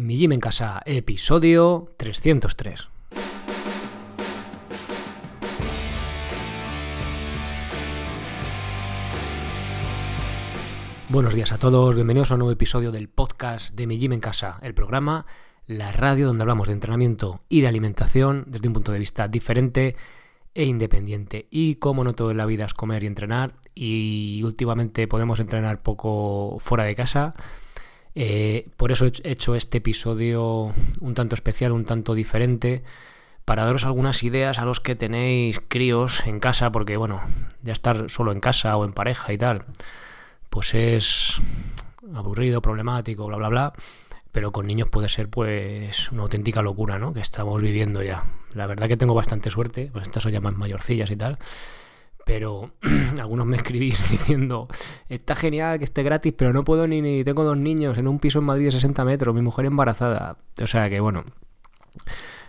Mi 0.00 0.16
Gym 0.16 0.30
en 0.30 0.38
Casa, 0.38 0.80
episodio 0.86 1.92
303. 1.96 2.88
Buenos 11.08 11.34
días 11.34 11.50
a 11.50 11.58
todos, 11.58 11.96
bienvenidos 11.96 12.30
a 12.30 12.34
un 12.34 12.38
nuevo 12.38 12.52
episodio 12.52 12.92
del 12.92 13.08
podcast 13.08 13.74
de 13.74 13.88
Mi 13.88 13.98
Gym 13.98 14.12
en 14.12 14.20
Casa, 14.20 14.60
el 14.62 14.72
programa, 14.72 15.26
la 15.66 15.90
radio 15.90 16.28
donde 16.28 16.42
hablamos 16.42 16.68
de 16.68 16.74
entrenamiento 16.74 17.40
y 17.48 17.62
de 17.62 17.66
alimentación 17.66 18.44
desde 18.46 18.68
un 18.68 18.74
punto 18.74 18.92
de 18.92 19.00
vista 19.00 19.26
diferente 19.26 19.96
e 20.54 20.64
independiente. 20.64 21.48
Y 21.50 21.74
como 21.74 22.04
no 22.04 22.14
todo 22.14 22.30
en 22.30 22.36
la 22.36 22.46
vida 22.46 22.66
es 22.66 22.74
comer 22.74 23.02
y 23.02 23.08
entrenar, 23.08 23.54
y 23.74 24.42
últimamente 24.44 25.08
podemos 25.08 25.40
entrenar 25.40 25.82
poco 25.82 26.58
fuera 26.60 26.84
de 26.84 26.94
casa, 26.94 27.32
eh, 28.14 28.68
por 28.76 28.92
eso 28.92 29.06
he 29.06 29.12
hecho 29.24 29.54
este 29.54 29.78
episodio 29.78 30.72
un 31.00 31.14
tanto 31.14 31.34
especial, 31.34 31.72
un 31.72 31.84
tanto 31.84 32.14
diferente, 32.14 32.82
para 33.44 33.64
daros 33.64 33.84
algunas 33.84 34.22
ideas 34.22 34.58
a 34.58 34.64
los 34.64 34.80
que 34.80 34.94
tenéis 34.94 35.60
críos 35.68 36.26
en 36.26 36.40
casa, 36.40 36.70
porque 36.70 36.96
bueno, 36.96 37.22
ya 37.62 37.72
estar 37.72 38.10
solo 38.10 38.32
en 38.32 38.40
casa 38.40 38.76
o 38.76 38.84
en 38.84 38.92
pareja 38.92 39.32
y 39.32 39.38
tal, 39.38 39.64
pues 40.50 40.74
es 40.74 41.40
aburrido, 42.14 42.60
problemático, 42.60 43.26
bla, 43.26 43.36
bla, 43.36 43.48
bla. 43.48 43.72
Pero 44.32 44.52
con 44.52 44.66
niños 44.66 44.88
puede 44.90 45.08
ser 45.08 45.28
pues 45.28 46.12
una 46.12 46.22
auténtica 46.22 46.60
locura, 46.60 46.98
¿no? 46.98 47.14
Que 47.14 47.20
estamos 47.20 47.60
viviendo 47.62 48.02
ya. 48.02 48.24
La 48.54 48.66
verdad 48.66 48.86
que 48.86 48.98
tengo 48.98 49.14
bastante 49.14 49.50
suerte, 49.50 49.88
pues 49.90 50.06
estas 50.06 50.22
son 50.22 50.32
ya 50.32 50.40
más 50.40 50.54
mayorcillas 50.54 51.10
y 51.10 51.16
tal 51.16 51.38
pero 52.28 52.72
algunos 53.18 53.46
me 53.46 53.56
escribís 53.56 54.08
diciendo, 54.10 54.68
está 55.08 55.34
genial 55.34 55.78
que 55.78 55.84
esté 55.84 56.02
gratis, 56.02 56.34
pero 56.36 56.52
no 56.52 56.62
puedo 56.62 56.86
ni, 56.86 57.00
ni 57.00 57.24
tengo 57.24 57.42
dos 57.42 57.56
niños 57.56 57.96
en 57.96 58.06
un 58.06 58.18
piso 58.18 58.40
en 58.40 58.44
Madrid 58.44 58.66
de 58.66 58.72
60 58.72 59.02
metros, 59.06 59.34
mi 59.34 59.40
mujer 59.40 59.64
embarazada. 59.64 60.36
O 60.62 60.66
sea 60.66 60.90
que 60.90 61.00
bueno, 61.00 61.24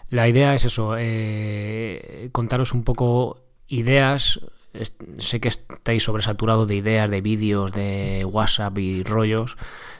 la 0.10 0.28
idea 0.28 0.54
es 0.54 0.66
eso, 0.66 0.96
eh, 0.98 2.28
contaros 2.34 2.74
un 2.74 2.84
poco 2.84 3.42
ideas. 3.70 4.42
Sé 5.18 5.40
que 5.40 5.48
estáis 5.48 6.04
sobresaturados 6.04 6.68
de 6.68 6.76
ideas, 6.76 7.10
de 7.10 7.22
vídeos, 7.22 7.72
de 7.72 8.26
WhatsApp 8.30 8.78
y 8.80 9.04
rollos. 9.04 9.56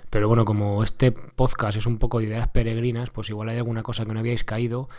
Pero 0.10 0.28
bueno, 0.28 0.44
como 0.44 0.84
este 0.84 1.14
podcast 1.14 1.78
es 1.78 1.86
un 1.86 2.00
poco 2.00 2.20
de 2.20 2.26
ideas 2.26 2.50
peregrinas, 2.50 3.12
pues 3.12 3.30
igual 3.30 3.48
hay 3.48 3.58
alguna 3.58 3.82
cosa 3.82 4.06
que 4.06 4.14
no 4.14 4.20
habíais 4.20 4.44
caído. 4.44 4.90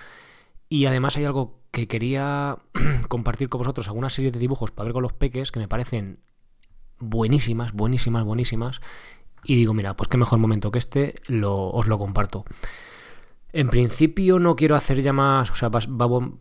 Y 0.70 0.86
además 0.86 1.18
hay 1.18 1.26
algo 1.26 1.59
que 1.70 1.88
quería 1.88 2.58
compartir 3.08 3.48
con 3.48 3.58
vosotros, 3.58 3.88
alguna 3.88 4.10
serie 4.10 4.30
de 4.30 4.38
dibujos 4.38 4.70
para 4.70 4.86
ver 4.86 4.92
con 4.92 5.02
los 5.02 5.12
peques 5.12 5.52
que 5.52 5.60
me 5.60 5.68
parecen 5.68 6.20
buenísimas, 6.98 7.72
buenísimas, 7.72 8.24
buenísimas. 8.24 8.80
Y 9.44 9.56
digo, 9.56 9.72
mira, 9.72 9.96
pues 9.96 10.08
qué 10.08 10.18
mejor 10.18 10.38
momento 10.38 10.70
que 10.70 10.78
este, 10.78 11.14
lo, 11.26 11.70
os 11.70 11.86
lo 11.86 11.98
comparto. 11.98 12.44
En 13.52 13.68
principio 13.68 14.38
no 14.38 14.54
quiero 14.54 14.76
hacer 14.76 15.02
ya 15.02 15.12
más, 15.12 15.50
o 15.50 15.56
sea, 15.56 15.70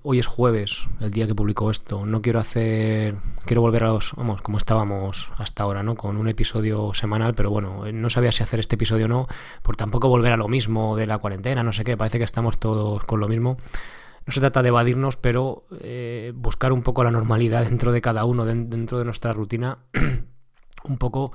hoy 0.04 0.20
es 0.20 0.28
jueves, 0.28 0.88
el 1.00 1.10
día 1.10 1.26
que 1.26 1.34
publico 1.34 1.72
esto, 1.72 2.06
no 2.06 2.22
quiero 2.22 2.38
hacer, 2.38 3.16
quiero 3.46 3.62
volver 3.62 3.86
a 3.86 3.88
los, 3.88 4.14
vamos, 4.16 4.44
como 4.44 4.60
estábamos 4.60 5.32
hasta 5.38 5.64
ahora, 5.64 5.82
¿no? 5.82 5.96
Con 5.96 6.18
un 6.18 6.28
episodio 6.28 6.94
semanal, 6.94 7.34
pero 7.34 7.50
bueno, 7.50 7.92
no 7.92 8.10
sabía 8.12 8.32
si 8.32 8.44
hacer 8.44 8.60
este 8.60 8.76
episodio 8.76 9.06
o 9.06 9.08
no, 9.08 9.28
por 9.64 9.76
tampoco 9.76 10.08
volver 10.08 10.34
a 10.34 10.38
lo 10.38 10.48
mismo 10.48 10.96
de 10.96 11.08
la 11.08 11.18
cuarentena, 11.18 11.64
no 11.64 11.72
sé 11.72 11.84
qué, 11.84 11.98
parece 11.98 12.20
que 12.20 12.26
estamos 12.26 12.60
todos 12.60 13.04
con 13.06 13.20
lo 13.20 13.28
mismo. 13.28 13.58
No 14.30 14.34
se 14.34 14.42
trata 14.42 14.62
de 14.62 14.68
evadirnos, 14.68 15.18
pero 15.18 15.64
eh, 15.82 16.34
buscar 16.36 16.72
un 16.72 16.84
poco 16.84 17.04
la 17.04 17.10
normalidad 17.10 17.64
dentro 17.64 17.92
de 17.92 18.00
cada 18.00 18.26
uno, 18.26 18.46
dentro 18.46 19.00
de 19.00 19.06
nuestra 19.06 19.34
rutina, 19.34 19.80
un 20.84 20.98
poco 21.00 21.34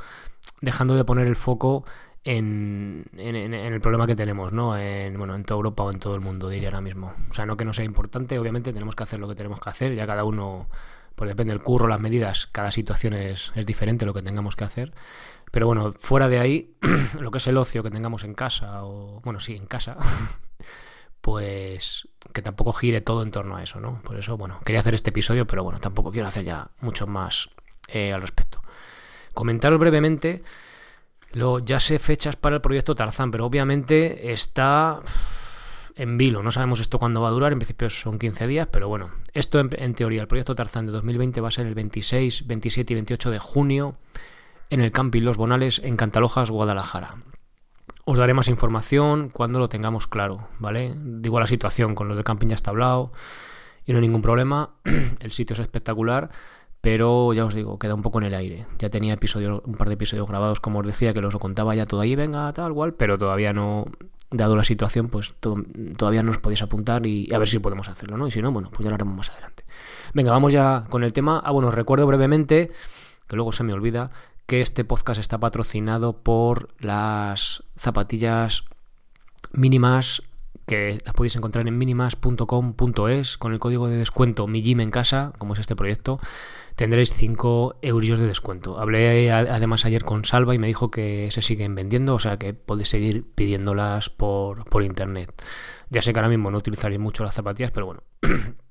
dejando 0.60 0.94
de 0.94 1.04
poner 1.04 1.26
el 1.26 1.34
foco 1.34 1.84
en, 2.22 3.10
el 3.16 3.80
problema 3.80 4.06
que 4.06 4.14
tenemos, 4.14 4.52
¿no? 4.52 4.78
En, 4.78 5.18
bueno, 5.18 5.34
en 5.34 5.42
toda 5.42 5.56
Europa 5.56 5.82
o 5.82 5.90
en 5.90 5.98
todo 5.98 6.14
el 6.14 6.20
mundo, 6.20 6.48
diría 6.48 6.68
ahora 6.68 6.82
mismo. 6.82 7.14
O 7.28 7.34
sea, 7.34 7.46
no 7.46 7.56
que 7.56 7.64
no 7.64 7.72
sea 7.72 7.84
importante, 7.84 8.38
obviamente 8.38 8.72
tenemos 8.72 8.94
que 8.94 9.02
hacer 9.02 9.18
lo 9.18 9.26
que 9.26 9.34
tenemos 9.34 9.58
que 9.58 9.70
hacer, 9.70 9.96
ya 9.96 10.06
cada 10.06 10.22
uno, 10.22 10.68
pues 11.16 11.28
depende 11.28 11.52
del 11.52 11.64
curro, 11.64 11.88
las 11.88 11.98
medidas, 11.98 12.46
cada 12.46 12.70
situación 12.70 13.14
es, 13.14 13.50
es 13.56 13.66
diferente 13.66 14.06
lo 14.06 14.14
que 14.14 14.22
tengamos 14.22 14.54
que 14.54 14.62
hacer. 14.62 14.94
Pero 15.50 15.66
bueno, 15.66 15.92
fuera 15.94 16.28
de 16.28 16.38
ahí, 16.38 16.76
lo 17.18 17.32
que 17.32 17.38
es 17.38 17.46
el 17.48 17.56
ocio 17.56 17.82
que 17.82 17.90
tengamos 17.90 18.22
en 18.22 18.34
casa, 18.34 18.84
o 18.84 19.20
bueno, 19.24 19.40
sí, 19.40 19.56
en 19.56 19.66
casa, 19.66 19.96
pues 21.20 22.06
que 22.32 22.42
tampoco 22.42 22.72
gire 22.72 23.00
todo 23.00 23.22
en 23.22 23.30
torno 23.30 23.56
a 23.56 23.62
eso, 23.62 23.80
¿no? 23.80 24.00
Por 24.02 24.18
eso, 24.18 24.36
bueno, 24.36 24.60
quería 24.64 24.80
hacer 24.80 24.94
este 24.94 25.10
episodio, 25.10 25.46
pero 25.46 25.64
bueno, 25.64 25.80
tampoco 25.80 26.10
quiero 26.10 26.28
hacer 26.28 26.44
ya 26.44 26.68
mucho 26.80 27.06
más 27.06 27.50
eh, 27.88 28.12
al 28.12 28.22
respecto. 28.22 28.62
Comentaros 29.34 29.78
brevemente 29.78 30.42
lo, 31.32 31.58
ya 31.58 31.80
sé 31.80 31.98
fechas 31.98 32.36
para 32.36 32.56
el 32.56 32.62
proyecto 32.62 32.94
Tarzán, 32.94 33.30
pero 33.30 33.44
obviamente 33.44 34.32
está 34.32 35.00
en 35.96 36.16
vilo. 36.16 36.42
No 36.42 36.52
sabemos 36.52 36.80
esto 36.80 36.98
cuándo 36.98 37.20
va 37.20 37.28
a 37.28 37.32
durar. 37.32 37.52
En 37.52 37.58
principio 37.58 37.90
son 37.90 38.18
15 38.18 38.46
días, 38.46 38.68
pero 38.70 38.88
bueno, 38.88 39.10
esto 39.32 39.60
en, 39.60 39.94
teoría, 39.94 40.22
el 40.22 40.28
proyecto 40.28 40.54
Tarzán 40.54 40.86
de 40.86 40.92
2020 40.92 41.40
va 41.40 41.48
a 41.48 41.52
ser 41.52 41.66
el 41.66 41.74
26, 41.74 42.46
27 42.46 42.92
y 42.92 42.96
28 42.96 43.30
de 43.30 43.38
junio 43.38 43.96
en 44.70 44.80
el 44.80 44.92
Camping 44.92 45.22
Los 45.22 45.36
Bonales 45.36 45.80
en 45.84 45.96
Cantalojas, 45.96 46.50
Guadalajara. 46.50 47.16
Os 48.06 48.18
daré 48.18 48.34
más 48.34 48.48
información 48.48 49.30
cuando 49.30 49.58
lo 49.58 49.68
tengamos 49.68 50.06
claro, 50.06 50.48
¿vale? 50.58 50.94
Digo 50.96 51.40
la 51.40 51.46
situación, 51.46 51.94
con 51.94 52.08
lo 52.08 52.16
de 52.16 52.24
camping 52.24 52.48
ya 52.48 52.54
está 52.54 52.70
hablado 52.70 53.12
y 53.86 53.92
no 53.92 53.98
hay 53.98 54.02
ningún 54.02 54.22
problema. 54.22 54.74
el 55.20 55.32
sitio 55.32 55.54
es 55.54 55.60
espectacular 55.60 56.30
pero 56.84 57.32
ya 57.32 57.46
os 57.46 57.54
digo, 57.54 57.78
queda 57.78 57.94
un 57.94 58.02
poco 58.02 58.18
en 58.18 58.24
el 58.24 58.34
aire. 58.34 58.66
Ya 58.78 58.90
tenía 58.90 59.14
episodio, 59.14 59.62
un 59.64 59.74
par 59.74 59.88
de 59.88 59.94
episodios 59.94 60.28
grabados, 60.28 60.60
como 60.60 60.80
os 60.80 60.86
decía, 60.86 61.14
que 61.14 61.22
los 61.22 61.34
contaba 61.38 61.74
ya 61.74 61.86
todo 61.86 62.02
ahí, 62.02 62.14
venga, 62.14 62.52
tal 62.52 62.74
cual, 62.74 62.92
pero 62.92 63.16
todavía 63.16 63.54
no, 63.54 63.86
dado 64.30 64.54
la 64.54 64.64
situación, 64.64 65.08
pues 65.08 65.34
todavía 65.96 66.22
no 66.22 66.32
os 66.32 66.38
podéis 66.38 66.60
apuntar 66.60 67.06
y 67.06 67.32
a 67.32 67.38
ver 67.38 67.48
si 67.48 67.58
podemos 67.58 67.88
hacerlo, 67.88 68.18
¿no? 68.18 68.26
Y 68.26 68.30
si 68.30 68.42
no, 68.42 68.52
bueno, 68.52 68.68
pues 68.70 68.84
ya 68.84 68.90
lo 68.90 68.96
haremos 68.96 69.16
más 69.16 69.30
adelante. 69.30 69.64
Venga, 70.12 70.30
vamos 70.30 70.52
ya 70.52 70.84
con 70.90 71.04
el 71.04 71.14
tema. 71.14 71.40
Ah, 71.42 71.52
bueno, 71.52 71.68
os 71.68 71.74
recuerdo 71.74 72.06
brevemente, 72.06 72.70
que 73.26 73.36
luego 73.36 73.52
se 73.52 73.64
me 73.64 73.72
olvida, 73.72 74.10
que 74.46 74.60
este 74.60 74.84
podcast 74.84 75.20
está 75.20 75.38
patrocinado 75.38 76.22
por 76.22 76.68
las 76.78 77.64
zapatillas 77.76 78.64
mínimas 79.52 80.22
que 80.66 81.00
las 81.04 81.14
podéis 81.14 81.36
encontrar 81.36 81.68
en 81.68 81.76
minimas.com.es 81.76 83.38
con 83.38 83.52
el 83.52 83.58
código 83.58 83.88
de 83.88 83.96
descuento 83.96 84.46
mi 84.46 84.62
gym 84.62 84.80
en 84.80 84.90
casa, 84.90 85.32
como 85.38 85.54
es 85.54 85.60
este 85.60 85.76
proyecto 85.76 86.20
tendréis 86.74 87.12
5 87.12 87.78
euros 87.82 88.18
de 88.18 88.26
descuento. 88.26 88.78
Hablé 88.78 89.30
además 89.30 89.84
ayer 89.84 90.04
con 90.04 90.24
Salva 90.24 90.54
y 90.54 90.58
me 90.58 90.66
dijo 90.66 90.90
que 90.90 91.28
se 91.30 91.42
siguen 91.42 91.74
vendiendo, 91.74 92.14
o 92.14 92.18
sea 92.18 92.38
que 92.38 92.54
podéis 92.54 92.88
seguir 92.88 93.24
pidiéndolas 93.34 94.10
por, 94.10 94.64
por 94.64 94.82
internet. 94.82 95.30
Ya 95.90 96.02
sé 96.02 96.12
que 96.12 96.18
ahora 96.18 96.28
mismo 96.28 96.50
no 96.50 96.58
utilizaréis 96.58 97.00
mucho 97.00 97.24
las 97.24 97.34
zapatillas, 97.34 97.70
pero 97.70 97.86
bueno, 97.86 98.02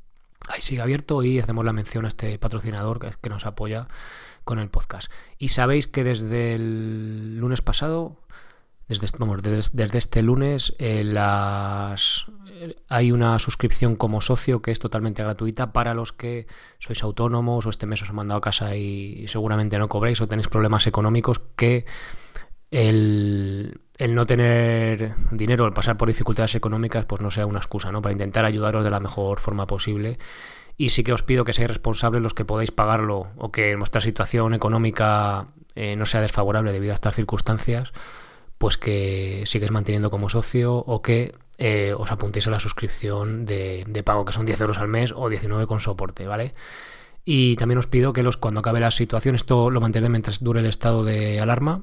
ahí 0.50 0.62
sigue 0.62 0.82
abierto 0.82 1.24
y 1.24 1.40
hacemos 1.40 1.66
la 1.66 1.74
mención 1.74 2.06
a 2.06 2.08
este 2.08 2.38
patrocinador 2.40 3.00
que, 3.00 3.30
nos 3.30 3.46
apoya 3.46 3.88
con 4.44 4.60
el 4.60 4.70
podcast. 4.70 5.12
Y 5.38 5.50
sabéis 5.50 5.88
que 5.88 6.04
desde 6.04 6.54
el 6.54 7.38
lunes 7.38 7.62
pasado 7.62 8.18
desde, 8.88 9.08
vamos, 9.18 9.42
desde, 9.42 9.98
este 9.98 10.22
lunes 10.22 10.76
eh, 10.78 11.04
las, 11.04 12.26
hay 12.90 13.12
una 13.12 13.40
suscripción 13.40 13.96
como 13.96 14.20
socio 14.20 14.62
que 14.62 14.72
es 14.72 14.80
totalmente 14.80 15.24
gratuita 15.24 15.72
para 15.72 15.94
los 15.94 16.12
que 16.12 16.48
sois 16.80 17.02
autónomos 17.02 17.66
o 17.66 17.70
este 17.70 17.86
mes 17.86 18.02
os 18.02 18.10
han 18.10 18.16
mandado 18.16 18.40
a 18.40 18.42
casa 18.42 18.76
y 18.76 19.26
seguramente 19.28 19.80
no 19.80 19.88
cobréis 19.88 20.20
o 20.20 20.28
tenéis 20.28 20.50
problemas 20.50 20.86
económicos 20.86 21.40
que 21.56 21.86
el, 22.72 23.80
el, 23.98 24.16
no 24.16 24.26
tener 24.26 25.16
dinero, 25.32 25.66
el 25.66 25.74
pasar 25.74 25.98
por 25.98 26.08
dificultades 26.08 26.56
económicas, 26.56 27.06
pues 27.06 27.22
no 27.22 27.32
sea 27.32 27.46
una 27.46 27.60
excusa, 27.60 27.92
¿no? 27.92 28.02
Para 28.02 28.14
intentar 28.14 28.46
ayudaros 28.46 28.84
de 28.84 28.90
la 28.90 29.00
mejor 29.00 29.40
forma 29.40 29.68
posible. 29.68 30.18
Y 30.78 30.90
sí 30.90 31.04
que 31.04 31.14
os 31.14 31.24
pido 31.24 31.46
que 31.46 31.54
seáis 31.54 31.70
responsables 31.70 32.22
los 32.22 32.34
que 32.34 32.46
podáis 32.46 32.72
pagarlo 32.72 33.28
o 33.38 33.52
que 33.52 33.76
vuestra 33.76 34.02
situación 34.02 34.54
económica 34.54 35.48
eh, 35.76 35.96
no 35.96 36.06
sea 36.06 36.22
desfavorable 36.22 36.72
debido 36.72 36.94
a 36.94 36.96
estas 36.96 37.16
circunstancias 37.16 37.94
pues 38.64 38.78
que 38.78 39.44
sigues 39.46 39.72
manteniendo 39.72 40.10
como 40.10 40.30
socio 40.30 40.76
o 40.76 41.02
que 41.02 41.34
eh, 41.58 41.94
os 41.98 42.14
apuntéis 42.14 42.48
a 42.48 42.52
la 42.52 42.62
suscripción 42.62 43.46
de, 43.46 44.04
pago, 44.06 44.24
que 44.24 44.32
son 44.32 44.46
10 44.46 44.62
euros 44.62 44.78
al 44.78 44.88
mes 44.88 45.12
o 45.14 45.28
19 45.28 45.68
con 45.68 45.82
soporte, 45.82 46.28
¿vale? 46.28 46.54
Y 47.26 47.58
también 47.58 47.78
os 47.78 47.88
pido 47.88 48.14
que 48.14 48.24
los, 48.24 48.38
cuando 48.38 48.62
acabe 48.62 48.80
la 48.80 48.92
situación, 48.92 49.36
esto 49.36 49.70
lo 49.70 49.82
mantendré 49.82 50.10
mientras 50.10 50.42
dure 50.42 50.62
el 50.62 50.66
estado 50.66 51.04
de 51.04 51.42
alarma. 51.42 51.82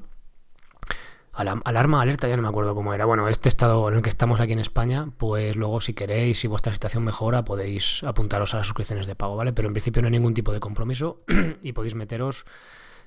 Alarma, 1.41 2.01
alerta, 2.01 2.27
ya 2.27 2.35
no 2.35 2.41
me 2.41 2.47
acuerdo 2.47 2.75
cómo 2.75 2.93
era. 2.93 3.05
Bueno, 3.05 3.27
este 3.27 3.49
estado 3.49 3.87
en 3.89 3.95
el 3.95 4.01
que 4.01 4.09
estamos 4.09 4.39
aquí 4.39 4.53
en 4.53 4.59
España, 4.59 5.09
pues 5.17 5.55
luego 5.55 5.81
si 5.81 5.93
queréis, 5.93 6.39
si 6.39 6.47
vuestra 6.47 6.71
situación 6.73 7.03
mejora, 7.03 7.43
podéis 7.43 8.03
apuntaros 8.03 8.53
a 8.53 8.57
las 8.57 8.67
suscripciones 8.67 9.07
de 9.07 9.15
pago, 9.15 9.35
¿vale? 9.35 9.53
Pero 9.53 9.67
en 9.67 9.73
principio 9.73 10.01
no 10.01 10.07
hay 10.07 10.11
ningún 10.11 10.33
tipo 10.33 10.53
de 10.53 10.59
compromiso 10.59 11.21
y 11.61 11.73
podéis 11.73 11.95
meteros 11.95 12.45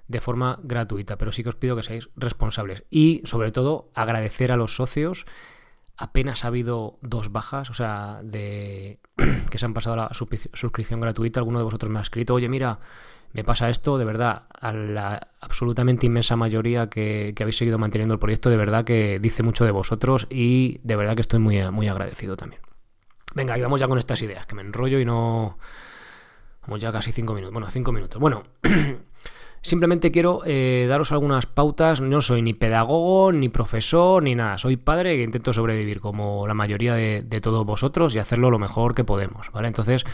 de 0.09 0.21
forma 0.21 0.59
gratuita, 0.63 1.17
pero 1.17 1.33
sí 1.33 1.43
que 1.43 1.49
os 1.49 1.55
pido 1.55 1.77
que 1.77 1.83
seáis 1.83 2.11
responsables 2.17 2.85
y 2.91 3.23
sobre 3.25 3.53
todo 3.53 3.91
agradecer 3.95 4.53
a 4.53 4.57
los 4.57 4.77
socios 4.77 5.27
apenas 5.97 6.45
ha 6.45 6.49
habido 6.49 6.99
dos 7.03 7.33
bajas, 7.33 7.71
o 7.71 7.75
sea, 7.75 8.21
de 8.23 8.99
que 9.51 9.59
se 9.59 9.67
han 9.67 9.75
pasado 9.75 9.97
la 9.97 10.11
suscripción 10.13 11.01
gratuita. 11.01 11.41
Alguno 11.41 11.59
de 11.59 11.65
vosotros 11.65 11.91
me 11.91 11.99
ha 11.99 12.03
escrito, 12.03 12.35
oye, 12.35 12.49
mira, 12.49 12.81
me 13.33 13.45
pasa 13.45 13.69
esto, 13.69 13.99
de 13.99 14.05
verdad, 14.05 14.45
a 14.61 14.73
la 14.73 15.29
absolutamente 15.41 16.07
inmensa 16.07 16.37
mayoría 16.37 16.89
que, 16.89 17.35
habéis 17.41 17.57
seguido 17.57 17.79
manteniendo 17.79 18.15
el 18.15 18.21
proyecto, 18.21 18.51
de 18.51 18.57
verdad 18.57 18.85
que 18.85 19.19
dice 19.21 19.43
mucho 19.43 19.65
de 19.65 19.73
vosotros 19.73 20.27
y 20.31 20.81
de 20.85 20.97
verdad 20.97 21.15
que 21.15 21.23
estoy 21.23 21.41
muy, 21.41 21.71
muy 21.71 21.89
agradecido 21.89 22.37
también. 22.37 22.63
Venga, 23.35 23.59
y 23.59 23.61
vamos 23.61 23.81
ya 23.81 23.89
con 23.89 23.99
estas 23.99 24.23
ideas, 24.23 24.47
que 24.47 24.55
me 24.55 24.63
enrollo 24.63 25.01
y 25.01 25.05
no... 25.05 25.59
Vamos 26.63 26.81
ya 26.81 26.93
casi 26.93 27.13
cinco 27.13 27.35
minutos. 27.35 27.53
Bueno, 27.53 27.69
cinco 27.71 27.93
minutos. 27.93 28.21
Bueno, 28.21 28.45
Simplemente 29.65 30.13
quiero 30.13 30.43
eh, 30.45 30.85
daros 30.91 31.11
algunas 31.11 31.47
pautas. 31.47 32.03
No 32.03 32.21
soy 32.21 32.43
ni 32.43 32.53
pedagogo, 32.53 33.33
ni 33.33 33.49
profesor, 33.49 34.23
ni 34.23 34.35
nada. 34.35 34.59
Soy 34.59 34.77
padre 34.77 35.17
que 35.17 35.23
intento 35.23 35.55
sobrevivir 35.55 36.01
como 36.01 36.47
la 36.47 36.53
mayoría 36.53 36.95
de, 36.95 37.41
todos 37.41 37.65
vosotros 37.65 38.15
y 38.15 38.19
hacerlo 38.19 38.51
lo 38.51 38.59
mejor 38.59 38.95
que 38.95 39.05
podemos, 39.05 39.51
¿vale? 39.53 39.69
Entonces, 39.69 40.05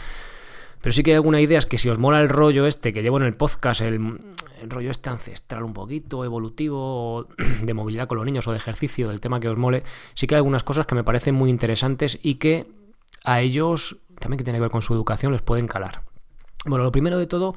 pero 0.79 0.93
sí 0.93 1.03
que 1.03 1.11
hay 1.11 1.15
alguna 1.15 1.41
idea 1.41 1.57
es 1.57 1.65
que 1.65 1.77
si 1.77 1.89
os 1.89 1.99
mola 1.99 2.21
el 2.21 2.29
rollo 2.29 2.65
este 2.65 2.93
que 2.93 3.03
llevo 3.03 3.17
en 3.17 3.23
el 3.23 3.33
podcast, 3.33 3.81
el, 3.81 4.19
rollo 4.69 4.89
este 4.89 5.09
ancestral 5.09 5.63
un 5.63 5.73
poquito, 5.73 6.23
evolutivo, 6.23 7.27
de 7.61 7.73
movilidad 7.73 8.07
con 8.07 8.19
los 8.19 8.25
niños 8.25 8.47
o 8.47 8.51
de 8.51 8.57
ejercicio, 8.57 9.09
del 9.09 9.19
tema 9.19 9.41
que 9.41 9.49
os 9.49 9.57
mole, 9.57 9.83
sí 10.13 10.27
que 10.27 10.35
hay 10.35 10.37
algunas 10.37 10.63
cosas 10.63 10.85
que 10.85 10.95
me 10.95 11.03
parecen 11.03 11.35
muy 11.35 11.49
interesantes 11.49 12.19
y 12.23 12.35
que 12.35 12.67
a 13.25 13.41
ellos, 13.41 13.97
también 14.17 14.37
que 14.37 14.45
tiene 14.45 14.59
que 14.59 14.61
ver 14.61 14.71
con 14.71 14.81
su 14.81 14.93
educación, 14.93 15.33
les 15.33 15.41
pueden 15.41 15.67
calar. 15.67 16.03
Bueno, 16.65 16.85
lo 16.85 16.91
primero 16.93 17.17
de 17.17 17.27
todo 17.27 17.55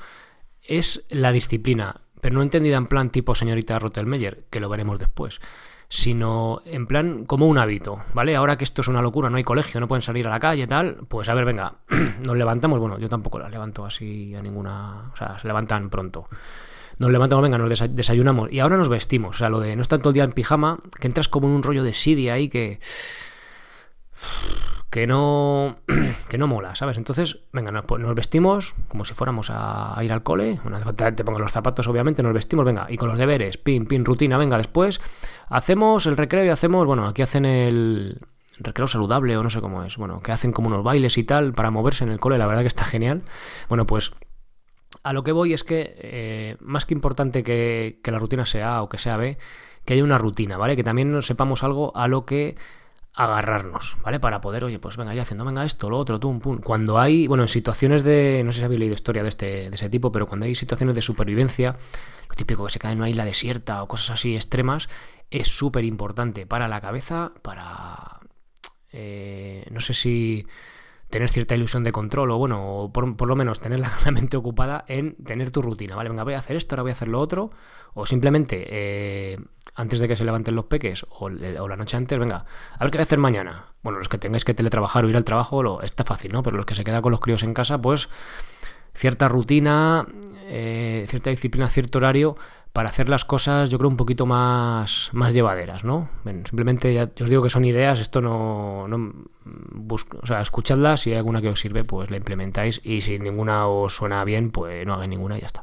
es 0.66 1.06
la 1.11 1.32
disciplina, 1.32 2.00
pero 2.20 2.34
no 2.34 2.43
entendida 2.43 2.76
en 2.76 2.87
plan 2.87 3.11
tipo 3.11 3.34
señorita 3.34 3.78
Rottelmeyer, 3.78 4.44
que 4.50 4.61
lo 4.61 4.69
veremos 4.69 4.99
después, 4.99 5.40
sino 5.88 6.62
en 6.64 6.87
plan 6.87 7.25
como 7.25 7.46
un 7.46 7.58
hábito, 7.58 8.00
¿vale? 8.14 8.34
Ahora 8.34 8.56
que 8.56 8.64
esto 8.64 8.81
es 8.81 8.88
una 8.88 9.02
locura, 9.02 9.31
no 9.31 9.37
hay 9.37 9.44
colegio, 9.44 9.81
no 9.81 9.88
pueden 9.88 10.02
salir 10.02 10.26
a 10.26 10.31
la 10.31 10.40
calle, 10.40 10.66
tal, 10.66 10.96
pues 11.08 11.28
a 11.28 11.34
ver, 11.34 11.44
venga, 11.44 11.75
nos 12.25 12.37
levantamos, 12.37 12.78
bueno, 12.81 12.99
yo 12.99 13.08
tampoco 13.08 13.38
las 13.38 13.50
levanto 13.50 13.84
así 13.84 14.34
a 14.34 14.43
ninguna, 14.43 15.11
o 15.12 15.16
sea, 15.16 15.38
se 15.38 15.46
levantan 15.46 15.90
pronto. 15.90 16.28
Nos 16.99 17.11
levantamos, 17.11 17.43
venga, 17.43 17.58
nos 17.58 17.94
desayunamos 17.94 18.52
y 18.52 18.61
ahora 18.61 18.76
nos 18.76 18.88
vestimos, 18.88 19.37
o 19.37 19.38
sea, 19.38 19.49
lo 19.49 19.58
de 19.61 19.75
no 19.75 19.82
estar 19.82 19.99
todo 19.99 20.11
el 20.11 20.14
día 20.14 20.25
en 20.25 20.32
pijama, 20.32 20.78
que 20.99 21.08
entras 21.08 21.28
como 21.28 21.49
en 21.49 21.55
un 21.55 21.62
rollo 21.62 21.82
de 21.82 21.93
sidia 21.93 22.34
ahí 22.34 22.49
que 22.49 22.78
que 24.94 25.08
no, 25.08 25.79
que 26.29 26.38
no 26.38 26.46
mola, 26.46 26.76
¿sabes? 26.76 26.99
Entonces, 26.99 27.41
venga, 27.52 27.73
nos, 27.73 28.14
vestimos 28.14 28.76
como 28.87 29.05
si 29.05 29.12
fuéramos 29.12 29.49
a, 29.50 29.99
ir 30.05 30.12
al 30.12 30.23
cole. 30.23 30.61
Bueno, 30.62 30.79
te 30.94 31.25
pongo 31.25 31.41
los 31.41 31.50
zapatos, 31.50 31.88
obviamente, 31.88 32.23
nos 32.23 32.32
vestimos, 32.32 32.64
venga, 32.64 32.87
y 32.88 32.96
con 32.96 33.08
los 33.08 33.19
deberes, 33.19 33.58
pin, 33.58 33.87
pin, 33.87 34.05
rutina, 34.05 34.38
venga, 34.38 34.56
después 34.56 35.00
hacemos 35.49 36.06
el 36.06 36.17
recreo 36.17 36.44
y 36.44 36.49
hacemos, 36.49 36.87
bueno, 36.87 37.08
aquí 37.08 37.23
hacen 37.23 37.44
el 37.44 38.20
recreo 38.61 38.87
saludable 38.87 39.37
o 39.37 39.43
no 39.43 39.50
sé 39.50 39.61
cómo 39.61 39.82
es, 39.82 39.96
bueno, 39.96 40.20
que 40.20 40.31
hacen 40.31 40.52
como 40.52 40.69
unos 40.69 40.85
bailes 40.85 41.19
y 41.19 41.25
tal 41.25 41.55
para 41.55 41.73
moverse 41.73 42.05
en 42.05 42.11
el 42.11 42.20
cole, 42.20 42.38
la 42.38 42.47
verdad 42.47 42.61
que 42.61 42.69
está 42.69 42.85
genial. 42.85 43.23
Bueno, 43.69 43.87
pues 43.87 44.12
a 45.02 45.12
lo 45.12 45.25
que 45.25 45.32
voy 45.32 45.55
es 45.55 45.64
que, 45.64 45.97
eh, 45.99 46.56
más 46.61 46.87
que 46.87 46.94
importante 46.94 47.43
que, 47.43 47.99
que 48.00 48.12
la 48.12 48.20
rutina 48.20 48.47
sea 48.47 48.76
A 48.76 48.82
o 48.82 48.88
que 48.88 48.99
sea 48.99 49.17
B, 49.17 49.38
que 49.85 49.94
haya 49.94 50.05
una 50.05 50.19
rutina, 50.19 50.56
¿vale? 50.56 50.76
Que 50.76 50.85
también 50.85 51.11
nos 51.11 51.26
sepamos 51.26 51.64
algo 51.64 51.90
a 51.97 52.06
lo 52.06 52.25
que 52.25 52.55
agarrarnos, 53.14 53.96
¿vale? 54.02 54.19
Para 54.19 54.40
poder, 54.40 54.64
oye, 54.64 54.78
pues 54.81 54.96
venga, 54.96 55.14
ya 55.14 55.22
haciendo, 55.22 55.44
venga 55.44 55.64
esto, 55.64 55.88
lo 55.88 55.99
otro, 55.99 56.19
tum, 56.19 56.40
pum. 56.40 56.58
Cuando 56.58 56.99
hay, 56.99 57.28
bueno, 57.28 57.44
en 57.44 57.49
situaciones 57.49 58.02
de, 58.02 58.43
no 58.44 58.50
sé 58.50 58.58
si 58.58 58.64
habéis 58.64 58.81
leído 58.81 58.94
historia 58.94 59.22
de, 59.22 59.28
este, 59.28 59.70
de 59.70 59.75
ese 59.75 59.88
tipo, 59.88 60.11
pero 60.11 60.26
cuando 60.26 60.46
hay 60.46 60.55
situaciones 60.56 60.96
de 60.96 61.02
supervivencia, 61.02 61.76
lo 62.28 62.34
típico 62.34 62.64
que 62.64 62.72
se 62.72 62.81
cae 62.81 62.93
en 62.93 62.99
una 62.99 63.08
isla 63.08 63.25
desierta 63.25 63.82
o 63.82 63.88
cosas 63.88 64.11
así 64.11 64.34
extremas, 64.34 64.88
es 65.31 65.49
súper 65.49 65.84
importante 65.84 66.44
para 66.44 66.66
la 66.66 66.81
cabeza, 66.81 67.32
para, 67.43 68.20
eh, 68.93 69.64
no 69.70 69.81
sé 69.81 69.94
si 69.94 70.46
tener 71.08 71.28
cierta 71.28 71.55
ilusión 71.55 71.84
de 71.84 71.93
control 71.93 72.32
o 72.32 72.38
bueno, 72.38 72.90
por, 72.93 73.16
por 73.16 73.28
lo 73.28 73.37
menos 73.37 73.61
tener 73.61 73.78
la, 74.05 74.11
mente 74.11 74.37
ocupada 74.37 74.84
en 74.88 75.14
tener 75.22 75.52
tu 75.52 75.62
rutina, 75.62 75.94
¿vale? 75.94 76.08
Venga, 76.08 76.25
voy 76.25 76.34
a 76.34 76.38
hacer 76.38 76.56
esto, 76.56 76.75
ahora 76.75 76.82
voy 76.82 76.90
a 76.90 76.94
hacer 76.94 77.06
lo 77.06 77.20
otro, 77.20 77.52
o 77.94 78.06
simplemente 78.06 78.66
eh, 78.69 79.38
antes 79.75 79.99
de 79.99 80.09
que 80.09 80.17
se 80.17 80.25
levanten 80.25 80.55
los 80.55 80.67
peques 80.67 81.06
o, 81.09 81.29
la 81.29 81.76
noche 81.76 81.97
antes, 81.97 82.19
venga, 82.19 82.44
a 82.73 82.85
ver 82.85 82.91
qué 82.91 82.99
voy 82.99 83.03
a 83.03 83.06
hacer 83.06 83.19
mañana. 83.19 83.67
Bueno, 83.82 83.99
los 83.99 84.09
que 84.09 84.19
tengáis 84.19 84.44
que 84.44 84.55
teletrabajar 84.55 85.05
o 85.05 85.09
ir 85.09 85.17
al 85.17 85.25
trabajo, 85.25 85.82
está 85.82 86.05
fácil, 86.05 86.32
¿no? 86.32 86.43
Pero 86.43 86.56
los 86.56 86.67
que 86.67 86.75
se 86.75 86.85
quedan 86.85 87.03
con 87.03 87.11
los 87.11 87.21
críos 87.21 87.43
en 87.43 87.55
casa, 87.55 87.79
pues 87.79 88.09
cierta 88.94 89.29
rutina, 89.29 90.06
eh, 90.47 91.06
cierta 91.09 91.31
disciplina, 91.31 91.69
cierto 91.69 91.99
horario 91.99 92.37
para 92.73 92.88
hacer 92.88 93.09
las 93.09 93.25
cosas, 93.25 93.71
yo 93.71 93.79
creo, 93.79 93.88
un 93.88 93.97
poquito 93.97 94.26
más, 94.26 95.09
más 95.12 95.32
llevaderas, 95.32 95.85
¿no? 95.85 96.09
simplemente 96.25 96.93
ya 96.93 97.09
os 97.21 97.31
digo 97.31 97.41
que 97.41 97.49
son 97.49 97.65
ideas, 97.65 98.00
esto 98.00 98.21
no, 98.21 98.88
no 98.88 99.12
busco, 99.44 100.19
o 100.21 100.26
sea, 100.26 100.41
escuchadlas, 100.41 101.03
si 101.03 101.12
hay 101.12 101.19
alguna 101.19 101.41
que 101.41 101.50
os 101.50 101.61
sirve, 101.61 101.85
pues 101.85 102.11
la 102.11 102.17
implementáis 102.17 102.81
y 102.82 103.00
si 103.03 103.21
ninguna 103.21 103.69
os 103.69 103.94
suena 103.94 104.25
bien, 104.25 104.50
pues 104.50 104.85
no 104.85 104.94
hagáis 104.94 105.09
ninguna 105.09 105.38
y 105.38 105.43
ya 105.43 105.47
está. 105.47 105.62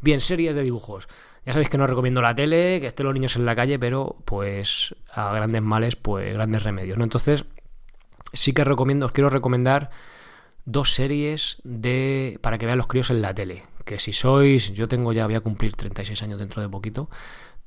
Bien, 0.00 0.20
series 0.20 0.56
de 0.56 0.62
dibujos. 0.62 1.06
Ya 1.46 1.52
sabéis 1.52 1.70
que 1.70 1.78
no 1.78 1.86
recomiendo 1.86 2.20
la 2.20 2.34
tele, 2.34 2.80
que 2.80 2.86
estén 2.86 3.06
los 3.06 3.14
niños 3.14 3.36
en 3.36 3.46
la 3.46 3.56
calle, 3.56 3.78
pero 3.78 4.16
pues 4.24 4.94
a 5.12 5.32
grandes 5.32 5.62
males, 5.62 5.96
pues 5.96 6.32
grandes 6.34 6.62
remedios, 6.62 6.98
¿no? 6.98 7.04
Entonces, 7.04 7.44
sí 8.32 8.52
que 8.52 8.64
recomiendo, 8.64 9.06
os 9.06 9.12
quiero 9.12 9.30
recomendar 9.30 9.90
dos 10.64 10.94
series 10.94 11.58
de 11.64 12.38
para 12.42 12.58
que 12.58 12.66
vean 12.66 12.78
los 12.78 12.86
críos 12.86 13.10
en 13.10 13.22
la 13.22 13.34
tele. 13.34 13.64
Que 13.84 13.98
si 13.98 14.12
sois, 14.12 14.72
yo 14.72 14.88
tengo 14.88 15.12
ya, 15.12 15.26
voy 15.26 15.34
a 15.34 15.40
cumplir 15.40 15.74
36 15.74 16.22
años 16.22 16.38
dentro 16.38 16.62
de 16.62 16.68
poquito, 16.68 17.08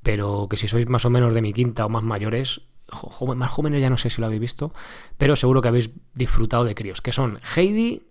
pero 0.04 0.48
que 0.50 0.58
si 0.58 0.68
sois 0.68 0.88
más 0.88 1.06
o 1.06 1.10
menos 1.10 1.34
de 1.34 1.42
mi 1.42 1.54
quinta 1.54 1.86
o 1.86 1.90
más 1.90 2.04
mayores, 2.04 2.62
más 3.36 3.52
jóvenes 3.52 3.82
ya 3.82 3.90
no 3.90 3.98
sé 3.98 4.10
si 4.10 4.22
lo 4.22 4.28
habéis 4.28 4.42
visto, 4.42 4.72
pero 5.18 5.36
seguro 5.36 5.62
que 5.62 5.70
habéis 5.70 5.92
disfrutado 6.14 6.66
de 6.66 6.76
críos, 6.76 7.02
que 7.02 7.12
son 7.12 7.40
Heidi 7.56 8.04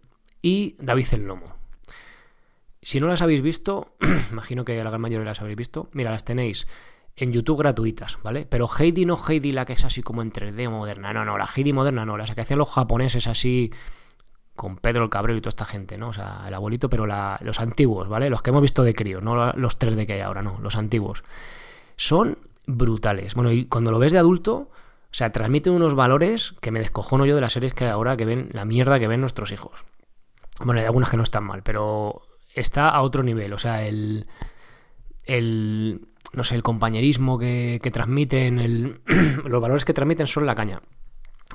y 0.42 0.74
David 0.78 1.06
el 1.12 1.26
Lomo. 1.26 1.61
Si 2.82 3.00
no 3.00 3.06
las 3.06 3.22
habéis 3.22 3.42
visto, 3.42 3.94
imagino 4.32 4.64
que 4.64 4.82
la 4.82 4.90
gran 4.90 5.00
mayoría 5.00 5.24
las 5.24 5.40
habéis 5.40 5.56
visto, 5.56 5.88
mira, 5.92 6.10
las 6.10 6.24
tenéis 6.24 6.66
en 7.16 7.32
YouTube 7.32 7.58
gratuitas, 7.58 8.18
¿vale? 8.22 8.46
Pero 8.46 8.66
Heidi 8.66 9.04
no 9.04 9.16
Heidi 9.16 9.52
la 9.52 9.64
que 9.64 9.74
es 9.74 9.84
así 9.84 10.02
como 10.02 10.22
en 10.22 10.32
3D 10.32 10.68
moderna, 10.68 11.12
no, 11.12 11.24
no, 11.24 11.38
la 11.38 11.46
Heidi 11.46 11.72
moderna 11.72 12.04
no, 12.04 12.16
la 12.16 12.26
que 12.26 12.40
hacían 12.40 12.58
los 12.58 12.70
japoneses 12.70 13.26
así 13.26 13.70
con 14.54 14.76
Pedro 14.76 15.04
el 15.04 15.10
Cabrero 15.10 15.38
y 15.38 15.40
toda 15.40 15.50
esta 15.50 15.64
gente, 15.64 15.96
¿no? 15.96 16.08
O 16.08 16.12
sea, 16.12 16.44
el 16.46 16.54
abuelito, 16.54 16.90
pero 16.90 17.06
los 17.06 17.60
antiguos, 17.60 18.08
¿vale? 18.08 18.28
Los 18.30 18.42
que 18.42 18.50
hemos 18.50 18.62
visto 18.62 18.82
de 18.82 18.94
crío, 18.94 19.20
no 19.20 19.52
los 19.52 19.78
3D 19.78 20.06
que 20.06 20.14
hay 20.14 20.20
ahora, 20.20 20.42
no, 20.42 20.58
los 20.60 20.76
antiguos. 20.76 21.24
Son 21.96 22.38
brutales. 22.66 23.34
Bueno, 23.34 23.52
y 23.52 23.66
cuando 23.66 23.90
lo 23.90 23.98
ves 23.98 24.12
de 24.12 24.18
adulto, 24.18 24.54
o 24.54 25.14
sea, 25.14 25.30
transmiten 25.30 25.72
unos 25.72 25.94
valores 25.94 26.54
que 26.60 26.70
me 26.70 26.80
descojono 26.80 27.26
yo 27.26 27.34
de 27.34 27.40
las 27.40 27.52
series 27.52 27.74
que 27.74 27.84
hay 27.84 27.90
ahora 27.90 28.16
que 28.16 28.24
ven 28.24 28.50
la 28.52 28.64
mierda 28.64 28.98
que 28.98 29.08
ven 29.08 29.20
nuestros 29.20 29.52
hijos. 29.52 29.84
Bueno, 30.64 30.80
hay 30.80 30.86
algunas 30.86 31.10
que 31.10 31.16
no 31.16 31.22
están 31.22 31.44
mal, 31.44 31.62
pero 31.62 32.22
está 32.54 32.88
a 32.88 33.02
otro 33.02 33.22
nivel. 33.22 33.52
O 33.52 33.58
sea, 33.58 33.86
el. 33.86 34.26
el 35.24 36.08
no 36.32 36.44
sé, 36.44 36.54
el 36.54 36.62
compañerismo 36.62 37.38
que, 37.38 37.78
que 37.82 37.90
transmiten, 37.90 38.58
el, 38.58 39.00
los 39.44 39.60
valores 39.60 39.84
que 39.84 39.92
transmiten 39.92 40.26
son 40.26 40.46
la 40.46 40.54
caña. 40.54 40.80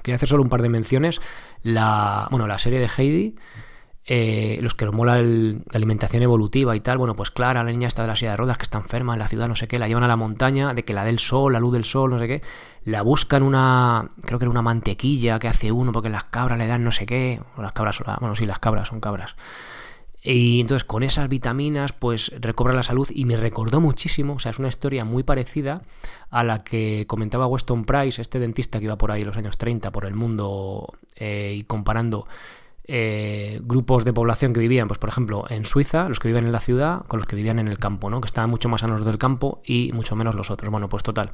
Quería 0.03 0.17
hacer 0.17 0.29
solo 0.29 0.43
un 0.43 0.49
par 0.49 0.61
de 0.61 0.69
menciones. 0.69 1.19
La, 1.63 2.27
bueno, 2.29 2.47
la 2.47 2.59
serie 2.59 2.79
de 2.79 2.87
Heidi, 2.95 3.35
eh, 4.09 4.59
los 4.61 4.73
que 4.73 4.85
nos 4.85 4.95
mola 4.95 5.21
la 5.21 5.59
alimentación 5.73 6.23
evolutiva 6.23 6.73
y 6.77 6.79
tal, 6.79 6.97
bueno, 6.97 7.13
pues 7.13 7.29
Clara, 7.29 7.61
la 7.61 7.71
niña 7.71 7.89
está 7.89 8.03
de 8.03 8.07
la 8.07 8.15
silla 8.15 8.31
de 8.31 8.37
ruedas 8.37 8.57
que 8.57 8.63
está 8.63 8.77
enferma 8.77 9.11
en 9.11 9.19
la 9.19 9.27
ciudad, 9.27 9.49
no 9.49 9.57
sé 9.57 9.67
qué, 9.67 9.79
la 9.79 9.89
llevan 9.89 10.05
a 10.05 10.07
la 10.07 10.15
montaña, 10.15 10.73
de 10.73 10.85
que 10.85 10.93
la 10.93 11.03
del 11.03 11.19
sol, 11.19 11.51
la 11.51 11.59
luz 11.59 11.73
del 11.73 11.83
sol, 11.83 12.11
no 12.11 12.17
sé 12.17 12.25
qué, 12.25 12.41
la 12.85 13.01
buscan 13.01 13.43
una, 13.43 14.07
creo 14.21 14.39
que 14.39 14.45
era 14.45 14.49
una 14.49 14.61
mantequilla 14.61 15.39
que 15.39 15.49
hace 15.49 15.73
uno 15.73 15.91
porque 15.91 16.07
las 16.07 16.23
cabras 16.23 16.57
le 16.57 16.67
dan 16.67 16.85
no 16.85 16.93
sé 16.93 17.05
qué, 17.05 17.41
o 17.57 17.61
las 17.61 17.73
cabras, 17.73 18.01
bueno, 18.21 18.33
sí, 18.33 18.45
las 18.45 18.59
cabras 18.59 18.87
son 18.87 19.01
cabras. 19.01 19.35
Y 20.29 20.59
entonces 20.59 20.83
con 20.83 21.03
esas 21.03 21.29
vitaminas 21.29 21.93
pues 21.93 22.33
recobra 22.41 22.73
la 22.73 22.83
salud 22.83 23.07
y 23.13 23.23
me 23.23 23.37
recordó 23.37 23.79
muchísimo, 23.79 24.33
o 24.33 24.39
sea, 24.39 24.49
es 24.49 24.59
una 24.59 24.67
historia 24.67 25.05
muy 25.05 25.23
parecida 25.23 25.83
a 26.29 26.43
la 26.43 26.65
que 26.65 27.05
comentaba 27.07 27.47
Weston 27.47 27.85
Price, 27.85 28.21
este 28.21 28.37
dentista 28.37 28.79
que 28.79 28.85
iba 28.85 28.97
por 28.97 29.13
ahí 29.13 29.23
los 29.23 29.37
años 29.37 29.57
30 29.57 29.89
por 29.91 30.05
el 30.05 30.15
mundo 30.15 30.93
eh, 31.15 31.55
y 31.57 31.63
comparando 31.63 32.27
eh, 32.89 33.61
grupos 33.63 34.03
de 34.03 34.11
población 34.11 34.51
que 34.51 34.59
vivían, 34.59 34.89
pues 34.89 34.97
por 34.97 35.07
ejemplo, 35.07 35.45
en 35.47 35.63
Suiza, 35.63 36.09
los 36.09 36.19
que 36.19 36.27
viven 36.27 36.45
en 36.45 36.51
la 36.51 36.59
ciudad 36.59 37.05
con 37.07 37.19
los 37.19 37.27
que 37.27 37.37
vivían 37.37 37.59
en 37.59 37.69
el 37.69 37.79
campo, 37.79 38.09
¿no? 38.09 38.19
Que 38.19 38.27
estaban 38.27 38.49
mucho 38.49 38.67
más 38.67 38.81
sanos 38.81 39.05
del 39.05 39.17
campo 39.17 39.61
y 39.63 39.93
mucho 39.93 40.17
menos 40.17 40.35
los 40.35 40.51
otros. 40.51 40.69
Bueno, 40.69 40.89
pues 40.89 41.03
total. 41.03 41.31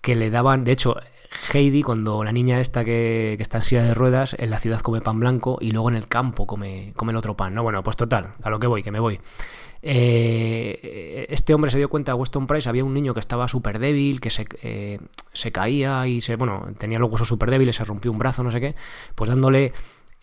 Que 0.00 0.16
le 0.16 0.30
daban, 0.30 0.64
de 0.64 0.72
hecho, 0.72 0.96
Heidi, 1.52 1.82
cuando 1.82 2.24
la 2.24 2.32
niña 2.32 2.60
esta 2.60 2.84
que, 2.84 3.36
está 3.38 3.58
en 3.58 3.64
silla 3.64 3.82
de 3.82 3.94
ruedas, 3.94 4.34
en 4.38 4.50
la 4.50 4.58
ciudad 4.58 4.80
come 4.80 5.00
pan 5.00 5.20
blanco 5.20 5.58
y 5.60 5.70
luego 5.72 5.90
en 5.90 5.96
el 5.96 6.08
campo 6.08 6.46
come, 6.46 6.92
come 6.96 7.12
el 7.12 7.16
otro 7.16 7.36
pan, 7.36 7.54
¿no? 7.54 7.62
Bueno, 7.62 7.82
pues 7.82 7.96
total, 7.96 8.34
a 8.42 8.50
lo 8.50 8.58
que 8.58 8.66
voy, 8.66 8.82
que 8.82 8.90
me 8.90 9.00
voy. 9.00 9.20
Eh, 9.86 11.26
este 11.28 11.52
hombre 11.52 11.70
se 11.70 11.76
dio 11.76 11.90
cuenta, 11.90 12.14
Weston 12.14 12.46
Price, 12.46 12.68
había 12.68 12.84
un 12.84 12.94
niño 12.94 13.12
que 13.12 13.20
estaba 13.20 13.48
súper 13.48 13.78
débil, 13.78 14.20
que 14.20 14.30
se, 14.30 14.46
eh, 14.62 14.98
se, 15.32 15.52
caía 15.52 16.06
y 16.08 16.22
se, 16.22 16.36
bueno, 16.36 16.68
tenía 16.78 16.98
los 16.98 17.10
huesos 17.10 17.28
súper 17.28 17.50
débiles, 17.50 17.76
se 17.76 17.84
rompió 17.84 18.10
un 18.10 18.16
brazo, 18.16 18.42
no 18.42 18.50
sé 18.50 18.60
qué, 18.60 18.74
pues 19.14 19.28
dándole 19.28 19.74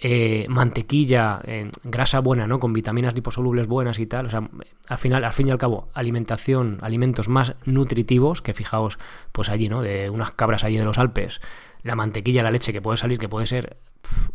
eh, 0.04 0.48
mantequilla, 0.50 1.42
grasa 1.84 2.20
buena, 2.20 2.48
¿no? 2.48 2.60
Con 2.60 2.74
vitaminas 2.74 3.14
liposolubles 3.14 3.68
buenas 3.68 4.00
y 4.00 4.08
tal. 4.08 4.26
O 4.26 4.30
sea, 4.30 4.50
al 4.88 4.98
final, 4.98 5.24
al 5.24 5.34
fin 5.34 5.48
y 5.48 5.52
al 5.52 5.60
cabo, 5.60 5.90
alimentación, 5.94 6.80
alimentos 6.82 7.30
más 7.30 7.56
nutritivos, 7.66 8.42
que 8.42 8.56
fijaos, 8.56 8.98
pues 9.32 9.50
allí, 9.50 9.70
¿no? 9.70 9.82
De 9.82 10.10
unas 10.10 10.32
cabras 10.32 10.64
allí 10.64 10.78
de 10.78 10.86
los 10.86 10.98
Alpes, 10.98 11.40
la 11.84 11.96
mantequilla, 11.96 12.44
la 12.44 12.52
leche 12.52 12.74
que 12.74 12.82
puede 12.82 12.98
salir, 12.98 13.20
que 13.20 13.30
puede 13.30 13.46
ser 13.46 13.78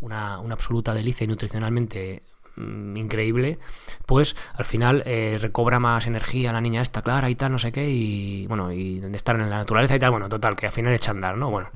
una, 0.00 0.38
una 0.38 0.54
absoluta 0.54 0.94
delicia 0.94 1.24
y 1.24 1.28
nutricionalmente 1.28 2.22
mm, 2.56 2.96
increíble, 2.96 3.58
pues 4.06 4.36
al 4.54 4.64
final 4.64 5.02
eh, 5.06 5.36
recobra 5.40 5.78
más 5.78 6.06
energía 6.06 6.52
la 6.52 6.60
niña 6.60 6.82
esta, 6.82 7.02
clara 7.02 7.28
y 7.30 7.34
tal, 7.34 7.52
no 7.52 7.58
sé 7.58 7.72
qué, 7.72 7.88
y 7.90 8.46
bueno, 8.46 8.72
y 8.72 9.00
de 9.00 9.16
estar 9.16 9.36
en 9.36 9.50
la 9.50 9.58
naturaleza 9.58 9.96
y 9.96 9.98
tal, 9.98 10.10
bueno, 10.10 10.28
total, 10.28 10.56
que 10.56 10.66
al 10.66 10.72
final 10.72 10.92
echa 10.92 11.10
andar, 11.10 11.36
¿no? 11.36 11.50
Bueno, 11.50 11.70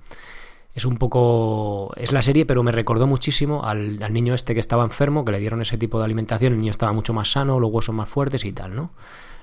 es 0.80 0.86
un 0.86 0.96
poco. 0.96 1.92
Es 1.96 2.12
la 2.12 2.22
serie, 2.22 2.46
pero 2.46 2.62
me 2.62 2.72
recordó 2.72 3.06
muchísimo 3.06 3.64
al, 3.64 3.98
niño 4.12 4.34
este 4.34 4.54
que 4.54 4.60
estaba 4.60 4.82
enfermo, 4.84 5.24
que 5.24 5.32
le 5.32 5.38
dieron 5.38 5.60
ese 5.60 5.78
tipo 5.78 5.98
de 5.98 6.04
alimentación. 6.04 6.54
El 6.54 6.58
niño 6.60 6.70
estaba 6.70 6.92
mucho 6.92 7.12
más 7.12 7.30
sano, 7.30 7.60
los 7.60 7.70
huesos 7.70 7.94
más 7.94 8.08
fuertes 8.08 8.44
y 8.44 8.52
tal, 8.52 8.74
¿no? 8.74 8.92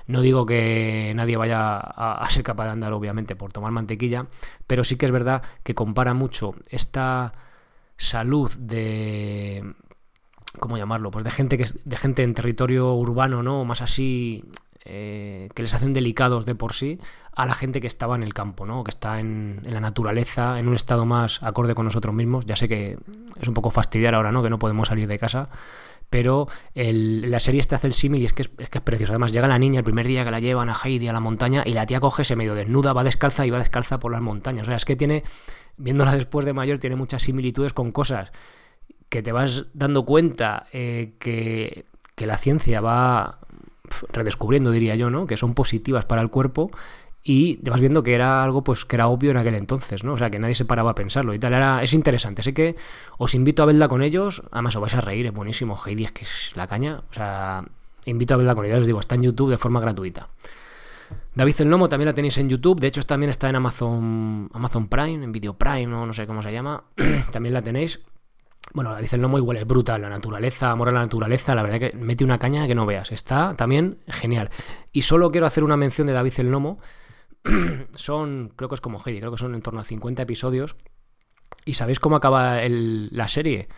No 0.06 0.20
digo 0.20 0.46
que 0.46 1.12
nadie 1.14 1.36
vaya 1.36 1.76
a, 1.78 2.28
ser 2.30 2.42
capaz 2.42 2.64
de 2.64 2.70
andar, 2.70 2.92
obviamente, 2.92 3.36
por 3.36 3.52
tomar 3.52 3.72
mantequilla, 3.72 4.26
pero 4.66 4.82
sí 4.82 4.96
que 4.96 5.06
es 5.06 5.12
verdad 5.12 5.42
que 5.62 5.74
compara 5.74 6.14
mucho 6.14 6.54
esta 6.70 7.34
salud 7.96 8.50
de. 8.58 9.74
¿Cómo 10.58 10.76
llamarlo? 10.76 11.10
Pues 11.10 11.24
de 11.24 11.30
gente 11.30 11.56
que 11.58 11.66
de 11.84 11.96
gente 11.96 12.22
en 12.22 12.34
territorio 12.34 12.94
urbano, 12.94 13.42
¿no? 13.42 13.64
Más 13.64 13.82
así 13.82 14.44
eh, 14.84 15.50
que 15.54 15.62
les 15.62 15.74
hacen 15.74 15.92
delicados 15.92 16.46
de 16.46 16.54
por 16.54 16.72
sí 16.72 16.98
a 17.38 17.46
la 17.46 17.54
gente 17.54 17.80
que 17.80 17.86
estaba 17.86 18.16
en 18.16 18.24
el 18.24 18.34
campo, 18.34 18.66
¿no? 18.66 18.82
que 18.82 18.90
está 18.90 19.20
en, 19.20 19.60
la 19.62 19.78
naturaleza, 19.78 20.58
en 20.58 20.66
un 20.66 20.74
estado 20.74 21.06
más 21.06 21.40
acorde 21.40 21.72
con 21.72 21.84
nosotros 21.84 22.12
mismos. 22.12 22.44
Ya 22.46 22.56
sé 22.56 22.68
que 22.68 22.98
es 23.40 23.46
un 23.46 23.54
poco 23.54 23.70
fastidiar 23.70 24.16
ahora, 24.16 24.32
¿no? 24.32 24.42
que 24.42 24.50
no 24.50 24.58
podemos 24.58 24.88
salir 24.88 25.06
de 25.06 25.20
casa, 25.20 25.48
pero 26.10 26.48
la 26.74 27.38
serie 27.38 27.60
este 27.60 27.76
hace 27.76 27.86
el 27.86 27.92
símil 27.92 28.22
y 28.22 28.24
es 28.24 28.32
que 28.32 28.42
es, 28.42 28.48
que 28.48 28.78
es 28.78 28.82
precioso. 28.82 29.12
Además, 29.12 29.30
llega 29.30 29.46
la 29.46 29.56
niña 29.56 29.78
el 29.78 29.84
primer 29.84 30.08
día 30.08 30.24
que 30.24 30.32
la 30.32 30.40
llevan 30.40 30.68
a 30.68 30.74
Heidi 30.74 31.06
a 31.06 31.12
la 31.12 31.20
montaña 31.20 31.62
y 31.64 31.74
la 31.74 31.86
tía 31.86 32.00
coge, 32.00 32.24
se 32.24 32.34
medio 32.34 32.56
desnuda, 32.56 32.92
va 32.92 33.04
descalza 33.04 33.46
y 33.46 33.50
va 33.50 33.60
descalza 33.60 34.00
por 34.00 34.10
las 34.10 34.20
montañas. 34.20 34.66
O 34.66 34.70
sea, 34.70 34.76
es 34.76 34.84
que 34.84 34.96
tiene, 34.96 35.22
viéndola 35.76 36.16
después 36.16 36.44
de 36.44 36.52
mayor, 36.52 36.78
tiene 36.78 36.96
muchas 36.96 37.22
similitudes 37.22 37.72
con 37.72 37.92
cosas 37.92 38.32
que 39.08 39.22
te 39.22 39.30
vas 39.30 39.66
dando 39.74 40.04
cuenta 40.04 40.66
eh, 40.72 41.14
que, 41.20 41.86
que 42.16 42.26
la 42.26 42.36
ciencia 42.36 42.80
va 42.80 43.38
redescubriendo, 44.12 44.72
diría 44.72 44.96
yo, 44.96 45.08
¿no? 45.08 45.28
Que 45.28 45.36
son 45.36 45.54
positivas 45.54 46.04
para 46.04 46.20
el 46.20 46.30
cuerpo 46.30 46.72
y 47.30 47.56
te 47.56 47.70
vas 47.70 47.82
viendo 47.82 48.02
que 48.02 48.14
era 48.14 48.42
algo 48.42 48.64
pues 48.64 48.86
que 48.86 48.96
era 48.96 49.08
obvio 49.08 49.32
en 49.32 49.36
aquel 49.36 49.54
entonces, 49.54 50.02
¿no? 50.02 50.14
O 50.14 50.16
sea, 50.16 50.30
que 50.30 50.38
nadie 50.38 50.54
se 50.54 50.64
paraba 50.64 50.92
a 50.92 50.94
pensarlo 50.94 51.34
y 51.34 51.38
tal. 51.38 51.52
Era, 51.52 51.82
es 51.82 51.92
interesante, 51.92 52.40
así 52.40 52.54
que 52.54 52.74
os 53.18 53.34
invito 53.34 53.62
a 53.62 53.66
verla 53.66 53.86
con 53.86 54.02
ellos. 54.02 54.42
Además, 54.50 54.74
os 54.76 54.80
vais 54.80 54.94
a 54.94 55.02
reír, 55.02 55.26
es 55.26 55.34
buenísimo. 55.34 55.78
Heidi 55.84 56.04
es 56.04 56.12
que 56.12 56.24
es 56.24 56.52
la 56.54 56.66
caña. 56.66 57.02
O 57.10 57.12
sea, 57.12 57.62
invito 58.06 58.32
a 58.32 58.38
verla 58.38 58.54
con 58.54 58.64
ellos. 58.64 58.80
Os 58.80 58.86
digo, 58.86 58.98
está 58.98 59.14
en 59.14 59.24
YouTube 59.24 59.50
de 59.50 59.58
forma 59.58 59.78
gratuita. 59.78 60.30
David 61.34 61.54
el 61.58 61.68
Nomo 61.68 61.90
también 61.90 62.06
la 62.06 62.14
tenéis 62.14 62.38
en 62.38 62.48
YouTube. 62.48 62.80
De 62.80 62.86
hecho, 62.86 63.02
también 63.02 63.28
está 63.28 63.50
en 63.50 63.56
Amazon, 63.56 64.48
Amazon 64.54 64.88
Prime, 64.88 65.22
en 65.22 65.30
Video 65.30 65.52
Prime, 65.52 65.86
no, 65.86 66.06
no 66.06 66.14
sé 66.14 66.26
cómo 66.26 66.42
se 66.42 66.50
llama. 66.50 66.84
también 67.30 67.52
la 67.52 67.60
tenéis. 67.60 68.00
Bueno, 68.72 68.90
David 68.90 69.08
el 69.12 69.20
Nomo 69.20 69.36
igual 69.36 69.58
es 69.58 69.66
brutal, 69.66 70.00
la 70.00 70.08
naturaleza, 70.08 70.70
amor 70.70 70.88
a 70.88 70.92
la 70.92 71.00
naturaleza, 71.00 71.54
la 71.54 71.60
verdad 71.60 71.78
que 71.78 71.92
mete 71.94 72.24
una 72.24 72.38
caña 72.38 72.66
que 72.66 72.74
no 72.74 72.86
veas, 72.86 73.12
está 73.12 73.54
también 73.54 73.98
genial. 74.08 74.48
Y 74.92 75.02
solo 75.02 75.30
quiero 75.30 75.46
hacer 75.46 75.62
una 75.62 75.76
mención 75.76 76.06
de 76.06 76.14
David 76.14 76.32
el 76.38 76.50
Nomo, 76.50 76.78
son, 77.94 78.52
creo 78.56 78.68
que 78.68 78.74
es 78.74 78.80
como 78.80 79.00
Heidi, 79.04 79.20
creo 79.20 79.32
que 79.32 79.38
son 79.38 79.54
en 79.54 79.62
torno 79.62 79.80
a 79.80 79.84
50 79.84 80.22
episodios. 80.22 80.76
¿Y 81.64 81.74
sabéis 81.74 82.00
cómo 82.00 82.16
acaba 82.16 82.60
la 82.68 83.28
serie? 83.28 83.68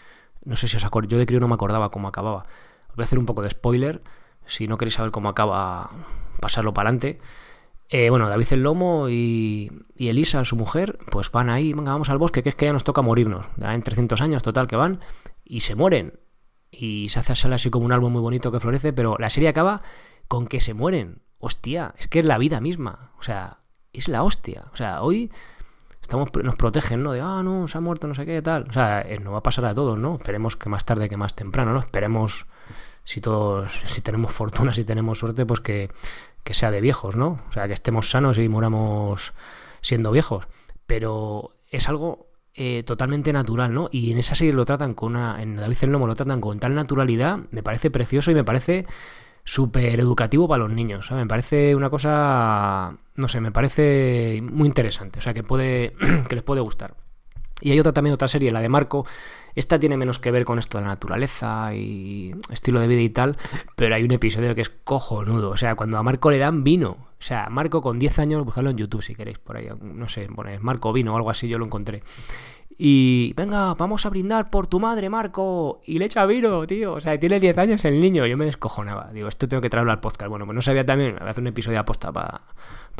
No 0.45 0.57
sé 0.57 0.69
si 0.69 0.77
os 0.77 0.85
acordáis, 0.85 1.13
yo 1.13 1.19
de 1.19 1.27
crío 1.27 1.41
no 1.41 1.49
me 1.49 1.55
acordaba 1.55 1.91
cómo 1.91 2.09
acababa. 2.09 2.47
Os 2.89 2.97
voy 2.97 3.03
a 3.03 3.05
hacer 3.05 3.19
un 3.19 3.27
poco 3.27 3.43
de 3.43 3.51
spoiler, 3.51 4.03
si 4.47 4.67
no 4.67 4.79
queréis 4.79 4.95
saber 4.95 5.11
cómo 5.11 5.29
acaba, 5.29 5.91
pasarlo 6.41 6.75
para 6.75 6.89
adelante. 6.89 7.21
Eh, 7.89 8.09
bueno, 8.09 8.29
David 8.29 8.47
el 8.53 8.63
Lomo 8.63 9.09
y, 9.09 9.71
Elisa, 9.97 10.45
su 10.45 10.55
mujer, 10.55 10.99
pues 11.11 11.31
van 11.33 11.51
ahí, 11.51 11.73
venga, 11.73 11.91
vamos 11.91 12.09
al 12.09 12.19
bosque, 12.19 12.43
que 12.43 12.51
es 12.51 12.55
que 12.55 12.67
ya 12.67 12.73
nos 12.73 12.85
toca 12.85 13.03
morirnos. 13.03 13.47
Ya 13.57 13.75
en 13.75 13.83
300 13.83 14.21
años, 14.21 14.43
total, 14.43 14.69
que 14.69 14.77
van 14.77 15.01
y 15.45 15.61
se 15.61 15.75
mueren. 15.75 16.21
Y 16.71 17.09
se 17.09 17.19
hace 17.19 17.33
así 17.33 17.71
como 17.71 17.85
un 17.85 17.93
árbol 17.93 18.13
muy 18.13 18.23
bonito 18.23 18.53
que 18.53 18.61
florece, 18.61 18.93
pero 18.93 19.17
la 19.19 19.29
serie 19.29 19.49
acaba 19.49 19.83
con 20.29 20.47
que 20.47 20.61
se 20.61 20.73
mueren. 20.73 21.23
Hostia, 21.41 21.95
es 21.99 22.07
que 22.07 22.21
es 22.21 22.25
la 22.25 22.39
vida 22.39 22.61
misma. 22.61 23.11
O 23.19 23.23
sea, 23.23 23.59
es 23.93 24.09
la 24.09 24.23
hostia. 24.23 24.67
O 24.73 24.77
sea, 24.77 25.03
hoy 25.03 25.31
estamos 26.01 26.29
nos 26.43 26.57
protegen, 26.57 27.03
¿no? 27.03 27.13
De, 27.13 27.21
ah, 27.21 27.43
no, 27.43 27.67
se 27.67 27.79
ha 27.79 27.81
muerto, 27.81 28.07
no 28.07 28.15
sé 28.15 28.25
qué, 28.27 28.41
tal. 28.43 28.67
O 28.69 28.73
sea, 28.73 29.03
eh, 29.03 29.19
no 29.19 29.33
va 29.33 29.39
a 29.39 29.43
pasar 29.43 29.65
a 29.65 29.75
todos, 29.75 29.99
¿no? 29.99 30.17
Esperemos 30.17 30.57
que 30.57 30.69
más 30.69 30.85
tarde 30.85 31.09
que 31.09 31.17
más 31.17 31.35
temprano, 31.35 31.73
¿no? 31.73 31.81
Esperemos, 31.81 32.47
si 33.05 33.21
todos, 33.21 33.73
si 33.87 34.01
tenemos 34.01 34.33
fortuna, 34.33 34.73
si 34.73 34.85
tenemos 34.85 35.19
suerte, 35.19 35.47
pues 35.47 35.61
que, 35.61 35.91
que 36.45 36.55
sea 36.55 36.71
de 36.71 36.81
viejos, 36.81 37.17
¿no? 37.17 37.39
O 37.49 37.53
sea, 37.53 37.67
que 37.67 37.75
estemos 37.75 38.11
sanos 38.11 38.39
y 38.39 38.49
moramos 38.49 39.33
siendo 39.81 40.11
viejos. 40.11 40.47
Pero 40.87 41.57
es 41.71 41.89
algo 41.89 42.31
eh, 42.55 42.83
totalmente 42.83 43.33
natural, 43.33 43.73
¿no? 43.73 43.89
Y 43.93 44.11
en 44.11 44.19
esa 44.19 44.35
serie 44.35 44.53
lo 44.53 44.65
tratan 44.65 44.95
con 44.95 45.15
una. 45.15 45.41
En 45.41 45.57
David 45.57 45.77
el 45.83 45.91
Lomo 45.91 46.07
lo 46.07 46.17
tratan 46.17 46.41
con 46.41 46.59
tal 46.59 46.75
naturalidad, 46.75 47.39
me 47.51 47.63
parece 47.63 47.91
precioso 47.91 48.31
y 48.31 48.35
me 48.35 48.45
parece 48.45 48.87
súper 49.45 50.01
educativo 50.01 50.49
para 50.49 50.65
los 50.65 50.73
niños. 50.73 51.11
Me 51.13 51.27
parece 51.27 51.75
una 51.75 51.91
cosa, 51.91 52.97
no 53.17 53.29
sé, 53.29 53.41
me 53.41 53.53
parece 53.53 54.41
muy 54.43 54.67
interesante, 54.67 55.19
o 55.19 55.23
sea, 55.23 55.35
que, 55.35 55.43
puede, 55.43 55.95
que 56.29 56.35
les 56.35 56.45
puede 56.45 56.61
gustar. 56.61 56.95
Y 57.61 57.73
hay 57.73 57.81
otra 57.81 57.93
también, 57.93 58.15
otra 58.15 58.29
serie, 58.29 58.51
la 58.51 58.61
de 58.61 58.69
Marco. 58.69 59.07
Esta 59.55 59.79
tiene 59.79 59.97
menos 59.97 60.19
que 60.19 60.31
ver 60.31 60.45
con 60.45 60.59
esto 60.59 60.79
de 60.79 60.85
la 60.85 60.91
naturaleza 60.91 61.75
y 61.75 62.33
estilo 62.51 62.81
de 62.81 62.87
vida 62.87 63.01
y 63.01 63.11
tal, 63.11 63.37
pero 63.77 63.95
hay 63.95 64.05
un 64.05 64.13
episodio 64.13 64.55
que 64.55 64.63
es 64.63 64.71
cojonudo. 64.71 65.51
O 65.51 65.57
sea, 65.57 65.75
cuando 65.75 65.99
a 65.99 66.03
Marco 66.03 66.31
le 66.31 66.39
dan 66.39 66.65
vino. 66.65 66.91
O 66.91 67.23
sea, 67.23 67.49
Marco 67.51 67.83
con 67.83 67.99
10 67.99 68.19
años, 68.19 68.45
buscadlo 68.45 68.71
en 68.71 68.79
YouTube 68.79 69.03
si 69.03 69.15
queréis, 69.15 69.39
por 69.39 69.57
ahí. 69.57 69.69
No 69.83 70.09
sé, 70.09 70.29
ponéis 70.35 70.63
Marco 70.63 70.93
vino 70.93 71.13
o 71.13 71.17
algo 71.17 71.29
así, 71.29 71.49
yo 71.49 71.59
lo 71.59 71.67
encontré. 71.67 72.03
Y 72.83 73.35
venga, 73.37 73.75
vamos 73.75 74.07
a 74.07 74.09
brindar 74.09 74.49
por 74.49 74.67
tu 74.67 74.81
madre, 74.81 75.11
Marco. 75.11 75.83
Y 75.85 75.99
le 75.99 76.07
echa 76.07 76.25
vino, 76.25 76.67
tío. 76.67 76.95
O 76.95 77.01
sea, 77.01 77.21
tiene 77.21 77.39
10 77.39 77.59
años 77.59 77.85
el 77.85 78.01
niño. 78.01 78.25
Yo 78.25 78.39
me 78.39 78.47
descojonaba. 78.47 79.13
Digo, 79.13 79.29
esto 79.29 79.47
tengo 79.47 79.61
que 79.61 79.69
traerlo 79.69 79.93
al 79.93 80.01
podcast. 80.01 80.31
Bueno, 80.31 80.47
pues 80.47 80.55
no 80.55 80.63
sabía 80.63 80.87
también. 80.87 81.15
Voy 81.19 81.29
a 81.29 81.31
hacer 81.31 81.43
un 81.43 81.49
episodio 81.49 81.75
de 81.75 81.81
aposta 81.81 82.11
para, 82.11 82.41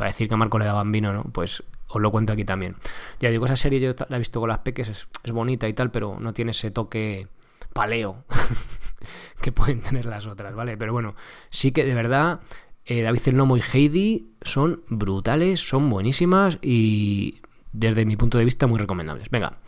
decir 0.05 0.27
que 0.27 0.35
a 0.35 0.37
Marco 0.37 0.59
le 0.59 0.65
daban 0.65 0.91
vino, 0.91 1.11
¿no? 1.13 1.23
Pues 1.23 1.63
os 1.87 1.99
lo 1.99 2.11
cuento 2.11 2.31
aquí 2.31 2.45
también. 2.45 2.75
Ya 3.19 3.31
digo, 3.31 3.45
esa 3.45 3.55
serie 3.55 3.79
yo 3.79 3.95
la 4.07 4.17
he 4.17 4.19
visto 4.19 4.39
con 4.39 4.49
las 4.49 4.59
peques. 4.59 4.87
Es, 4.87 5.31
bonita 5.31 5.67
y 5.67 5.73
tal, 5.73 5.89
pero 5.89 6.19
no 6.19 6.31
tiene 6.31 6.51
ese 6.51 6.69
toque 6.69 7.27
paleo 7.73 8.25
que 9.41 9.51
pueden 9.51 9.81
tener 9.81 10.05
las 10.05 10.27
otras, 10.27 10.53
¿vale? 10.53 10.77
Pero 10.77 10.93
bueno, 10.93 11.15
sí 11.49 11.71
que 11.71 11.85
de 11.85 11.95
verdad. 11.95 12.41
Eh, 12.85 13.01
David 13.01 13.21
el 13.25 13.35
y 13.35 13.77
Heidi 13.77 14.33
son 14.43 14.83
brutales, 14.89 15.59
son 15.59 15.89
buenísimas 15.89 16.59
y 16.61 17.41
desde 17.71 18.05
mi 18.05 18.15
punto 18.17 18.37
de 18.37 18.45
vista, 18.45 18.67
muy 18.67 18.79
recomendables. 18.79 19.29
Venga, 19.29 19.59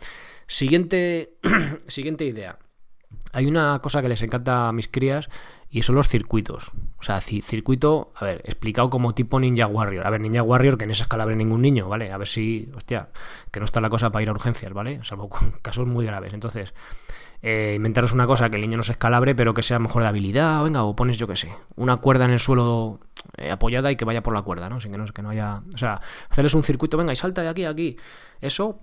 siguiente, 0.46 1.34
siguiente 1.88 2.24
idea. 2.24 2.58
Hay 3.32 3.46
una 3.46 3.80
cosa 3.82 4.02
que 4.02 4.08
les 4.08 4.22
encanta 4.22 4.68
a 4.68 4.72
mis 4.72 4.88
crías 4.88 5.28
y 5.74 5.82
son 5.82 5.96
los 5.96 6.08
circuitos. 6.08 6.70
O 6.98 7.02
sea, 7.02 7.20
circuito, 7.20 8.12
a 8.14 8.24
ver, 8.24 8.42
explicado 8.44 8.90
como 8.90 9.14
tipo 9.14 9.40
Ninja 9.40 9.66
Warrior. 9.66 10.06
A 10.06 10.10
ver, 10.10 10.20
Ninja 10.20 10.42
Warrior, 10.42 10.78
que 10.78 10.84
en 10.84 10.92
esa 10.92 11.02
escala 11.02 11.26
ningún 11.26 11.62
niño, 11.62 11.88
¿vale? 11.88 12.12
A 12.12 12.16
ver 12.16 12.28
si, 12.28 12.70
hostia, 12.76 13.08
que 13.50 13.58
no 13.58 13.64
está 13.64 13.80
la 13.80 13.90
cosa 13.90 14.10
para 14.10 14.22
ir 14.22 14.28
a 14.28 14.32
urgencias, 14.32 14.72
¿vale? 14.72 15.00
Salvo 15.02 15.28
casos 15.62 15.86
muy 15.86 16.06
graves. 16.06 16.32
Entonces, 16.32 16.74
eh, 17.46 17.74
inventaros 17.76 18.14
una 18.14 18.26
cosa 18.26 18.48
que 18.48 18.56
el 18.56 18.62
niño 18.62 18.78
no 18.78 18.82
se 18.82 18.92
escalabre, 18.92 19.34
pero 19.34 19.52
que 19.52 19.62
sea 19.62 19.78
mejor 19.78 20.00
de 20.00 20.08
habilidad, 20.08 20.64
venga, 20.64 20.82
o 20.82 20.96
pones, 20.96 21.18
yo 21.18 21.26
qué 21.26 21.36
sé, 21.36 21.52
una 21.76 21.98
cuerda 21.98 22.24
en 22.24 22.30
el 22.30 22.38
suelo 22.38 23.00
eh, 23.36 23.50
apoyada 23.50 23.92
y 23.92 23.96
que 23.96 24.06
vaya 24.06 24.22
por 24.22 24.32
la 24.32 24.40
cuerda, 24.40 24.70
¿no? 24.70 24.80
Sin 24.80 24.92
que 24.92 24.96
no, 24.96 25.04
que 25.04 25.20
no 25.20 25.28
haya. 25.28 25.60
O 25.74 25.76
sea, 25.76 26.00
hacerles 26.30 26.54
un 26.54 26.64
circuito, 26.64 26.96
venga, 26.96 27.12
y 27.12 27.16
salta 27.16 27.42
de 27.42 27.48
aquí 27.48 27.66
a 27.66 27.68
aquí. 27.68 27.98
Eso 28.40 28.80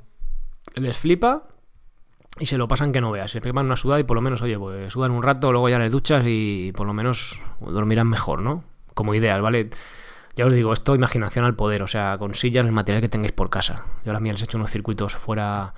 les 0.76 0.96
flipa 0.96 1.48
y 2.40 2.46
se 2.46 2.60
lo 2.60 2.68
pasan 2.68 2.92
que 2.92 3.02
no 3.02 3.10
veas. 3.10 3.32
Se 3.32 3.42
pegan 3.42 3.66
una 3.66 3.76
sudada 3.76 4.00
y 4.00 4.04
por 4.04 4.14
lo 4.14 4.22
menos, 4.22 4.44
oye, 4.44 4.60
pues 4.60 4.94
sudan 4.94 5.10
un 5.10 5.24
rato, 5.24 5.52
luego 5.52 5.68
ya 5.68 5.80
les 5.80 5.90
duchas 5.90 6.24
y 6.28 6.72
por 6.76 6.86
lo 6.86 6.94
menos 6.94 7.40
dormirán 7.62 8.10
mejor, 8.10 8.44
¿no? 8.44 8.64
Como 8.94 9.16
ideal, 9.16 9.42
¿vale? 9.42 9.72
Ya 10.36 10.46
os 10.46 10.54
digo, 10.54 10.72
esto 10.72 10.94
imaginación 10.94 11.46
al 11.46 11.56
poder, 11.56 11.82
o 11.82 11.88
sea, 11.88 12.16
con 12.20 12.36
sillas, 12.36 12.68
el 12.68 12.74
material 12.74 13.02
que 13.02 13.10
tengáis 13.10 13.32
por 13.32 13.50
casa. 13.50 13.86
Yo 14.06 14.12
a 14.12 14.14
las 14.14 14.22
mías 14.22 14.36
les 14.36 14.44
he 14.44 14.46
hecho 14.46 14.60
unos 14.60 14.70
circuitos 14.70 15.16
fuera 15.16 15.74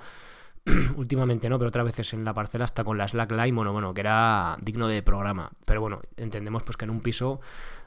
últimamente 0.96 1.48
no, 1.48 1.58
pero 1.58 1.68
otras 1.68 1.84
veces 1.84 2.12
en 2.14 2.24
la 2.24 2.34
parcela 2.34 2.64
hasta 2.64 2.84
con 2.84 2.98
la 2.98 3.06
slackline, 3.06 3.54
bueno, 3.54 3.72
bueno, 3.72 3.92
que 3.92 4.00
era 4.00 4.56
digno 4.60 4.88
de 4.88 5.02
programa. 5.02 5.50
Pero 5.64 5.80
bueno, 5.80 6.00
entendemos 6.16 6.62
pues 6.62 6.76
que 6.76 6.84
en 6.84 6.90
un 6.90 7.00
piso 7.00 7.40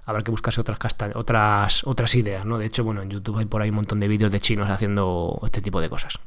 habrá 0.05 0.24
que 0.24 0.31
buscarse 0.31 0.62
otras 0.62 0.79
otras 1.15 1.84
otras 1.86 2.15
ideas, 2.15 2.46
¿no? 2.46 2.57
De 2.57 2.65
hecho, 2.65 2.84
bueno, 2.84 3.01
en 3.01 3.10
YouTube 3.10 3.39
hay 3.39 3.46
por 3.46 3.62
ahí 3.62 3.69
un 3.69 3.75
montón 3.75 4.00
de 4.00 4.07
vídeos 4.07 4.31
de 4.31 4.39
chinos 4.39 4.69
haciendo 4.69 5.39
este 5.43 5.62
tipo 5.62 5.81
de 5.81 5.89
cosas. 5.89 6.19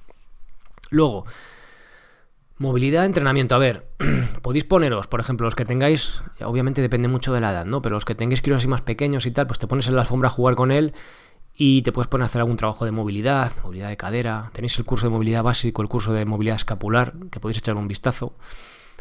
Luego, 0.90 1.24
movilidad, 2.58 3.06
entrenamiento. 3.06 3.54
A 3.54 3.58
ver, 3.58 3.88
podéis 4.42 4.64
poneros, 4.64 5.06
por 5.06 5.20
ejemplo, 5.20 5.46
los 5.46 5.54
que 5.54 5.64
tengáis, 5.64 6.22
obviamente 6.40 6.82
depende 6.82 7.08
mucho 7.08 7.32
de 7.32 7.40
la 7.40 7.52
edad, 7.52 7.64
¿no? 7.64 7.80
Pero 7.80 7.94
los 7.94 8.04
que 8.04 8.16
tengáis 8.16 8.42
críos 8.42 8.58
así 8.58 8.68
más 8.68 8.82
pequeños 8.82 9.24
y 9.26 9.30
tal, 9.30 9.46
pues 9.46 9.58
te 9.58 9.68
pones 9.68 9.86
en 9.86 9.94
la 9.94 10.02
alfombra 10.02 10.28
a 10.28 10.32
jugar 10.32 10.56
con 10.56 10.72
él 10.72 10.94
y 11.62 11.82
te 11.82 11.92
puedes 11.92 12.08
poner 12.08 12.22
a 12.22 12.24
hacer 12.24 12.40
algún 12.40 12.56
trabajo 12.56 12.86
de 12.86 12.90
movilidad, 12.90 13.52
movilidad 13.62 13.90
de 13.90 13.98
cadera. 13.98 14.50
Tenéis 14.54 14.78
el 14.78 14.86
curso 14.86 15.04
de 15.04 15.10
movilidad 15.10 15.42
básico, 15.42 15.82
el 15.82 15.88
curso 15.88 16.10
de 16.14 16.24
movilidad 16.24 16.56
escapular, 16.56 17.12
que 17.30 17.38
podéis 17.38 17.58
echar 17.58 17.76
un 17.76 17.86
vistazo. 17.86 18.32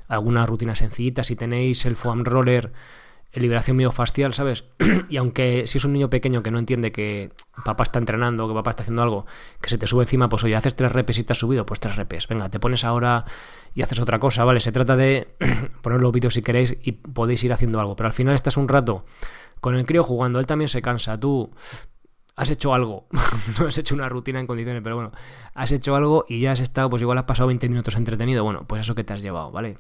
Alguna 0.10 0.46
rutina 0.46 0.76
sencillita. 0.76 1.24
Si 1.24 1.38
tenéis 1.38 1.86
el 1.86 1.96
foam 1.96 2.26
roller, 2.26 2.74
liberación 3.32 3.78
miofascial, 3.78 4.34
¿sabes? 4.34 4.66
y 5.10 5.16
aunque 5.16 5.68
si 5.68 5.78
es 5.78 5.86
un 5.86 5.94
niño 5.94 6.10
pequeño 6.10 6.44
que 6.44 6.52
no 6.52 6.60
entiende 6.60 6.92
que 6.92 7.32
papá 7.64 7.84
está 7.84 7.98
entrenando, 7.98 8.46
que 8.50 8.54
papá 8.54 8.72
está 8.72 8.84
haciendo 8.84 9.04
algo, 9.04 9.26
que 9.62 9.70
se 9.70 9.78
te 9.78 9.88
sube 9.88 10.04
encima, 10.04 10.28
pues 10.28 10.44
oye, 10.44 10.58
haces 10.58 10.76
tres 10.76 10.92
repes 10.92 11.18
y 11.18 11.24
te 11.24 11.32
has 11.32 11.40
subido, 11.40 11.66
pues 11.66 11.80
tres 11.80 11.96
repes. 11.96 12.28
Venga, 12.28 12.50
te 12.50 12.60
pones 12.60 12.84
ahora 12.84 13.24
y 13.74 13.84
haces 13.84 14.02
otra 14.02 14.20
cosa, 14.20 14.44
¿vale? 14.44 14.60
Se 14.60 14.74
trata 14.74 14.98
de 14.98 15.30
poner 15.82 16.02
los 16.02 16.12
vídeos 16.12 16.34
si 16.34 16.42
queréis 16.42 16.76
y 16.84 16.92
podéis 16.92 17.42
ir 17.46 17.54
haciendo 17.54 17.80
algo. 17.80 17.96
Pero 17.96 18.08
al 18.08 18.14
final 18.14 18.36
estás 18.36 18.58
un 18.58 18.68
rato 18.68 19.06
con 19.62 19.76
el 19.76 19.86
crío 19.86 20.04
jugando, 20.04 20.42
él 20.42 20.46
también 20.46 20.68
se 20.68 20.82
cansa, 20.82 21.18
tú 21.18 21.52
has 22.40 22.50
hecho 22.50 22.74
algo, 22.74 23.06
no 23.60 23.68
has 23.68 23.78
hecho 23.78 23.94
una 23.94 24.08
rutina 24.08 24.40
en 24.40 24.48
condiciones, 24.48 24.82
pero 24.82 24.96
bueno, 24.96 25.12
has 25.54 25.74
hecho 25.74 25.94
algo 25.98 26.24
y 26.30 26.40
ya 26.40 26.54
has 26.54 26.62
estado, 26.62 26.90
pues 26.90 27.02
igual 27.02 27.18
has 27.18 27.26
pasado 27.26 27.48
20 27.48 27.68
minutos 27.68 27.96
entretenido, 27.96 28.46
bueno, 28.46 28.64
pues 28.66 28.80
eso 28.80 28.96
que 28.96 29.04
te 29.04 29.12
has 29.12 29.22
llevado, 29.22 29.52
¿vale? 29.52 29.78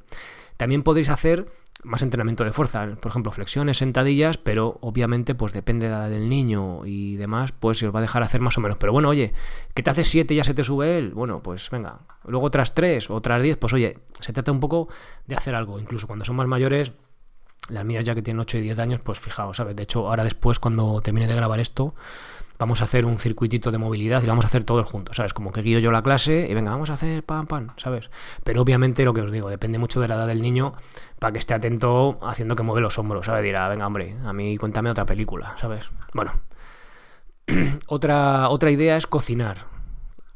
También 0.57 0.83
podéis 0.83 1.07
hacer 1.07 1.49
más 1.83 2.01
entrenamiento 2.01 2.43
de 2.43 2.51
fuerza, 2.51 2.85
por 2.99 3.11
ejemplo, 3.11 3.31
flexiones, 3.31 3.77
sentadillas, 3.77 4.37
pero 4.37 4.77
obviamente 4.81 5.35
pues 5.35 5.53
depende 5.53 5.85
de 5.85 5.93
la 5.93 6.09
del 6.09 6.27
niño 6.27 6.85
y 6.85 7.15
demás, 7.15 7.53
pues 7.53 7.77
se 7.77 7.87
os 7.87 7.95
va 7.95 7.99
a 7.99 8.01
dejar 8.01 8.23
hacer 8.23 8.41
más 8.41 8.57
o 8.57 8.61
menos. 8.61 8.77
Pero 8.77 8.91
bueno, 8.91 9.07
oye, 9.07 9.31
que 9.73 9.81
te 9.81 9.89
hace 9.89 10.03
7 10.03 10.33
y 10.33 10.37
ya 10.37 10.43
se 10.43 10.53
te 10.53 10.65
sube 10.65 10.97
él, 10.97 11.13
bueno, 11.13 11.41
pues 11.41 11.69
venga, 11.69 12.01
luego 12.25 12.45
otras 12.45 12.73
3, 12.73 13.09
otras 13.09 13.41
10, 13.41 13.55
pues 13.55 13.71
oye, 13.71 13.99
se 14.19 14.33
trata 14.33 14.51
un 14.51 14.59
poco 14.59 14.89
de 15.25 15.35
hacer 15.35 15.55
algo, 15.55 15.79
incluso 15.79 16.07
cuando 16.07 16.25
son 16.25 16.35
más 16.35 16.47
mayores, 16.47 16.91
las 17.69 17.85
mías 17.85 18.05
ya 18.05 18.15
que 18.15 18.21
tienen 18.21 18.39
8 18.39 18.57
y 18.57 18.61
10 18.61 18.79
años, 18.79 19.01
pues 19.03 19.19
fijaos, 19.19 19.57
¿sabes? 19.57 19.75
De 19.75 19.83
hecho, 19.83 20.07
ahora 20.07 20.23
después, 20.23 20.59
cuando 20.59 21.01
termine 21.01 21.27
de 21.27 21.35
grabar 21.35 21.59
esto, 21.59 21.93
vamos 22.59 22.81
a 22.81 22.83
hacer 22.83 23.05
un 23.05 23.17
circuitito 23.17 23.71
de 23.71 23.77
movilidad 23.77 24.21
y 24.21 24.27
vamos 24.27 24.43
a 24.43 24.47
hacer 24.47 24.65
todos 24.65 24.87
juntos, 24.89 25.15
¿sabes? 25.15 25.33
Como 25.33 25.51
que 25.51 25.61
guío 25.61 25.79
yo 25.79 25.91
la 25.91 26.03
clase 26.03 26.45
y 26.49 26.53
venga, 26.53 26.71
vamos 26.71 26.89
a 26.89 26.93
hacer 26.93 27.23
pam, 27.23 27.47
pam, 27.47 27.69
¿sabes? 27.77 28.11
Pero 28.43 28.61
obviamente 28.61 29.05
lo 29.05 29.13
que 29.13 29.21
os 29.21 29.31
digo, 29.31 29.49
depende 29.49 29.79
mucho 29.79 30.01
de 30.01 30.09
la 30.09 30.15
edad 30.15 30.27
del 30.27 30.41
niño 30.41 30.73
para 31.19 31.31
que 31.31 31.39
esté 31.39 31.53
atento 31.53 32.19
haciendo 32.21 32.55
que 32.55 32.63
mueve 32.63 32.81
los 32.81 32.99
hombros, 32.99 33.25
¿sabes? 33.25 33.43
Dirá, 33.43 33.67
venga, 33.69 33.87
hombre, 33.87 34.15
a 34.25 34.33
mí 34.33 34.57
cuéntame 34.57 34.91
otra 34.91 35.05
película, 35.05 35.55
¿sabes? 35.59 35.89
Bueno, 36.13 36.33
otra, 37.87 38.49
otra 38.49 38.71
idea 38.71 38.97
es 38.97 39.07
cocinar. 39.07 39.65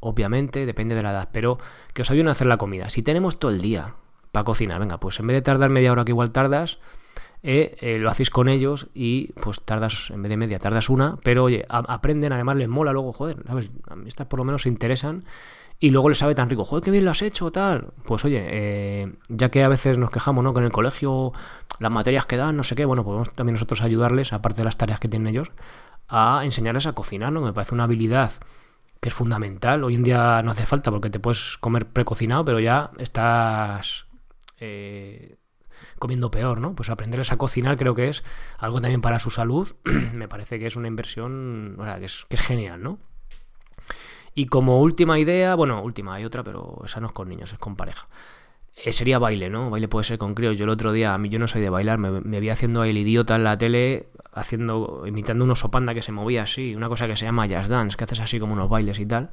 Obviamente, 0.00 0.66
depende 0.66 0.94
de 0.94 1.02
la 1.02 1.12
edad, 1.12 1.28
pero 1.30 1.58
que 1.92 2.02
os 2.02 2.10
ayuden 2.10 2.28
a 2.28 2.32
hacer 2.32 2.46
la 2.46 2.56
comida. 2.56 2.88
Si 2.88 3.02
tenemos 3.02 3.38
todo 3.38 3.50
el 3.50 3.60
día 3.60 3.94
para 4.32 4.44
cocinar, 4.44 4.80
venga, 4.80 4.98
pues 4.98 5.20
en 5.20 5.26
vez 5.26 5.34
de 5.36 5.42
tardar 5.42 5.70
media 5.70 5.92
hora 5.92 6.04
que 6.04 6.12
igual 6.12 6.30
tardas, 6.30 6.78
eh, 7.46 7.76
eh, 7.82 7.98
lo 7.98 8.08
hacéis 8.10 8.30
con 8.30 8.48
ellos 8.48 8.88
y 8.94 9.30
pues 9.34 9.60
tardas, 9.60 10.08
en 10.08 10.22
vez 10.22 10.30
de 10.30 10.38
media, 10.38 10.58
tardas 10.58 10.88
una, 10.88 11.18
pero 11.22 11.44
oye, 11.44 11.66
aprenden, 11.68 12.32
además 12.32 12.56
les 12.56 12.70
mola 12.70 12.90
luego, 12.90 13.12
joder, 13.12 13.36
¿sabes? 13.46 13.70
A 13.86 13.96
mí 13.96 14.08
estas 14.08 14.28
por 14.28 14.38
lo 14.38 14.44
menos 14.46 14.62
se 14.62 14.70
interesan 14.70 15.26
y 15.78 15.90
luego 15.90 16.08
les 16.08 16.16
sabe 16.16 16.34
tan 16.34 16.48
rico, 16.48 16.64
joder, 16.64 16.82
qué 16.82 16.90
bien 16.90 17.04
lo 17.04 17.10
has 17.10 17.20
hecho, 17.20 17.52
tal. 17.52 17.88
Pues 18.06 18.24
oye, 18.24 18.42
eh, 18.48 19.12
ya 19.28 19.50
que 19.50 19.62
a 19.62 19.68
veces 19.68 19.98
nos 19.98 20.10
quejamos, 20.10 20.42
¿no? 20.42 20.54
Con 20.54 20.64
el 20.64 20.72
colegio, 20.72 21.32
las 21.80 21.92
materias 21.92 22.24
que 22.24 22.38
dan, 22.38 22.56
no 22.56 22.62
sé 22.62 22.76
qué, 22.76 22.86
bueno, 22.86 23.04
podemos 23.04 23.30
también 23.34 23.54
nosotros 23.56 23.82
ayudarles, 23.82 24.32
aparte 24.32 24.62
de 24.62 24.64
las 24.64 24.78
tareas 24.78 24.98
que 24.98 25.08
tienen 25.08 25.28
ellos, 25.28 25.52
a 26.08 26.40
enseñarles 26.44 26.86
a 26.86 26.94
cocinar, 26.94 27.30
¿no? 27.30 27.42
Me 27.42 27.52
parece 27.52 27.74
una 27.74 27.84
habilidad 27.84 28.32
que 29.00 29.10
es 29.10 29.14
fundamental. 29.14 29.84
Hoy 29.84 29.96
en 29.96 30.02
día 30.02 30.40
no 30.42 30.52
hace 30.52 30.64
falta 30.64 30.90
porque 30.90 31.10
te 31.10 31.20
puedes 31.20 31.58
comer 31.58 31.84
precocinado, 31.88 32.42
pero 32.42 32.58
ya 32.58 32.90
estás 32.96 34.06
comiendo 36.04 36.30
peor, 36.30 36.60
¿no? 36.60 36.74
Pues 36.74 36.90
aprenderles 36.90 37.32
a 37.32 37.38
cocinar 37.38 37.78
creo 37.78 37.94
que 37.94 38.10
es 38.10 38.24
algo 38.58 38.78
también 38.82 39.00
para 39.00 39.18
su 39.18 39.30
salud. 39.30 39.74
Me 40.12 40.28
parece 40.28 40.58
que 40.58 40.66
es 40.66 40.76
una 40.76 40.86
inversión, 40.86 41.76
o 41.78 41.84
sea, 41.84 41.98
que 41.98 42.04
es, 42.04 42.26
genial, 42.28 42.82
¿no? 42.82 42.98
Y 44.34 44.44
como 44.44 44.82
última 44.82 45.18
idea, 45.18 45.54
bueno, 45.54 45.82
última, 45.82 46.16
hay 46.16 46.26
otra, 46.26 46.44
pero 46.44 46.82
esa 46.84 47.00
no 47.00 47.06
es 47.06 47.14
con 47.14 47.30
niños, 47.30 47.54
es 47.54 47.58
con 47.58 47.74
pareja. 47.74 48.06
Eh, 48.76 48.92
sería 48.92 49.18
baile, 49.18 49.48
¿no? 49.48 49.70
Baile 49.70 49.88
puede 49.88 50.04
ser 50.04 50.18
con 50.18 50.34
críos. 50.34 50.58
Yo 50.58 50.64
el 50.64 50.70
otro 50.70 50.92
día, 50.92 51.14
a 51.14 51.16
mí 51.16 51.30
yo 51.30 51.38
no 51.38 51.46
soy 51.46 51.62
de 51.62 51.70
bailar, 51.70 51.96
me, 51.96 52.40
vi 52.40 52.50
haciendo 52.50 52.84
el 52.84 52.98
idiota 52.98 53.36
en 53.36 53.44
la 53.44 53.56
tele, 53.56 54.10
haciendo, 54.34 55.04
imitando 55.06 55.46
un 55.46 55.52
oso 55.52 55.70
panda 55.70 55.94
que 55.94 56.02
se 56.02 56.12
movía 56.12 56.42
así, 56.42 56.74
una 56.76 56.90
cosa 56.90 57.06
que 57.06 57.16
se 57.16 57.24
llama 57.24 57.46
jazz 57.46 57.68
dance, 57.68 57.96
que 57.96 58.04
haces 58.04 58.20
así 58.20 58.38
como 58.38 58.52
unos 58.52 58.68
bailes 58.68 58.98
y 58.98 59.06
tal. 59.06 59.30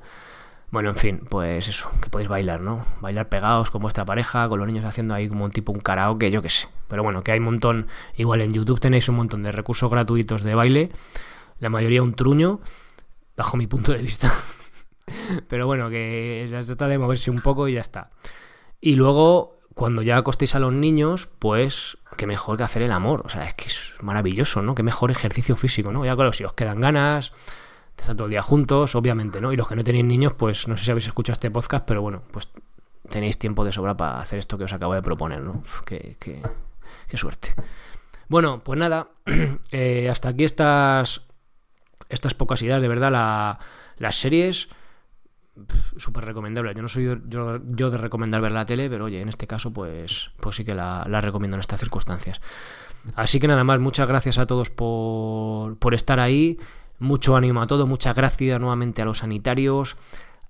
Bueno, 0.71 0.89
en 0.89 0.95
fin, 0.95 1.27
pues 1.29 1.67
eso, 1.67 1.91
que 2.01 2.09
podéis 2.09 2.29
bailar, 2.29 2.61
¿no? 2.61 2.85
Bailar 3.01 3.27
pegados 3.27 3.69
con 3.69 3.81
vuestra 3.81 4.05
pareja, 4.05 4.47
con 4.47 4.57
los 4.57 4.67
niños 4.67 4.85
haciendo 4.85 5.13
ahí 5.13 5.27
como 5.27 5.43
un 5.43 5.51
tipo 5.51 5.73
un 5.73 5.81
karaoke, 5.81 6.31
yo 6.31 6.41
qué 6.41 6.49
sé. 6.49 6.69
Pero 6.87 7.03
bueno, 7.03 7.23
que 7.23 7.33
hay 7.33 7.39
un 7.39 7.45
montón, 7.45 7.87
igual 8.15 8.39
en 8.39 8.53
YouTube 8.53 8.79
tenéis 8.79 9.09
un 9.09 9.15
montón 9.15 9.43
de 9.43 9.51
recursos 9.51 9.91
gratuitos 9.91 10.43
de 10.43 10.55
baile, 10.55 10.89
la 11.59 11.69
mayoría 11.69 12.01
un 12.01 12.13
truño, 12.13 12.61
bajo 13.35 13.57
mi 13.57 13.67
punto 13.67 13.91
de 13.91 13.97
vista. 13.97 14.33
Pero 15.49 15.67
bueno, 15.67 15.89
que 15.89 16.47
se 16.49 16.65
trata 16.67 16.87
de 16.87 16.97
moverse 16.97 17.31
un 17.31 17.41
poco 17.41 17.67
y 17.67 17.73
ya 17.73 17.81
está. 17.81 18.11
Y 18.79 18.95
luego, 18.95 19.59
cuando 19.73 20.01
ya 20.03 20.15
acostéis 20.15 20.55
a 20.55 20.59
los 20.59 20.71
niños, 20.71 21.27
pues 21.27 21.97
qué 22.15 22.27
mejor 22.27 22.55
que 22.55 22.63
hacer 22.63 22.81
el 22.81 22.93
amor. 22.93 23.23
O 23.25 23.29
sea, 23.29 23.43
es 23.43 23.53
que 23.55 23.65
es 23.65 23.95
maravilloso, 24.01 24.61
¿no? 24.61 24.73
Qué 24.73 24.83
mejor 24.83 25.11
ejercicio 25.11 25.57
físico, 25.57 25.91
¿no? 25.91 26.05
Ya 26.05 26.15
claro, 26.15 26.31
si 26.31 26.45
os 26.45 26.53
quedan 26.53 26.79
ganas, 26.79 27.33
están 28.01 28.17
todo 28.17 28.25
el 28.25 28.31
día 28.31 28.41
juntos, 28.41 28.95
obviamente, 28.95 29.39
¿no? 29.39 29.53
Y 29.53 29.57
los 29.57 29.67
que 29.67 29.75
no 29.75 29.83
tenéis 29.83 30.05
niños, 30.05 30.33
pues 30.33 30.67
no 30.67 30.75
sé 30.75 30.85
si 30.85 30.91
habéis 30.91 31.07
escuchado 31.07 31.33
este 31.33 31.51
podcast, 31.51 31.85
pero 31.85 32.01
bueno, 32.01 32.23
pues 32.31 32.49
tenéis 33.09 33.37
tiempo 33.37 33.63
de 33.63 33.71
sobra 33.71 33.95
para 33.95 34.19
hacer 34.19 34.39
esto 34.39 34.57
que 34.57 34.63
os 34.63 34.73
acabo 34.73 34.93
de 34.93 35.01
proponer, 35.01 35.41
¿no? 35.41 35.63
qué, 35.85 36.17
qué, 36.19 37.17
suerte. 37.17 37.53
Bueno, 38.27 38.61
pues 38.63 38.79
nada, 38.79 39.09
eh, 39.71 40.09
hasta 40.09 40.29
aquí 40.29 40.43
estas, 40.43 41.21
estas 42.09 42.33
pocas 42.33 42.61
ideas, 42.61 42.81
de 42.81 42.87
verdad, 42.87 43.11
la, 43.11 43.59
las 43.97 44.15
series 44.15 44.69
súper 45.97 46.25
recomendable. 46.25 46.73
Yo 46.73 46.81
no 46.81 46.87
soy 46.87 47.05
yo, 47.05 47.59
yo, 47.67 47.91
de 47.91 47.97
recomendar 47.97 48.41
ver 48.41 48.51
la 48.51 48.65
tele, 48.65 48.89
pero 48.89 49.05
oye, 49.05 49.21
en 49.21 49.29
este 49.29 49.45
caso, 49.47 49.71
pues, 49.71 50.31
pues 50.39 50.55
sí 50.55 50.65
que 50.65 50.73
la, 50.73 51.05
la, 51.07 51.21
recomiendo 51.21 51.55
en 51.55 51.59
estas 51.59 51.79
circunstancias. 51.79 52.41
Así 53.15 53.39
que 53.39 53.47
nada 53.47 53.63
más, 53.63 53.79
muchas 53.79 54.07
gracias 54.07 54.37
a 54.37 54.45
todos 54.45 54.69
por, 54.69 55.77
por 55.77 55.93
estar 55.93 56.19
ahí. 56.19 56.57
Mucho 57.01 57.35
ánimo 57.35 57.63
a 57.63 57.67
todo, 57.67 57.87
muchas 57.87 58.15
gracias 58.15 58.59
nuevamente 58.59 59.01
a 59.01 59.05
los 59.05 59.17
sanitarios, 59.17 59.97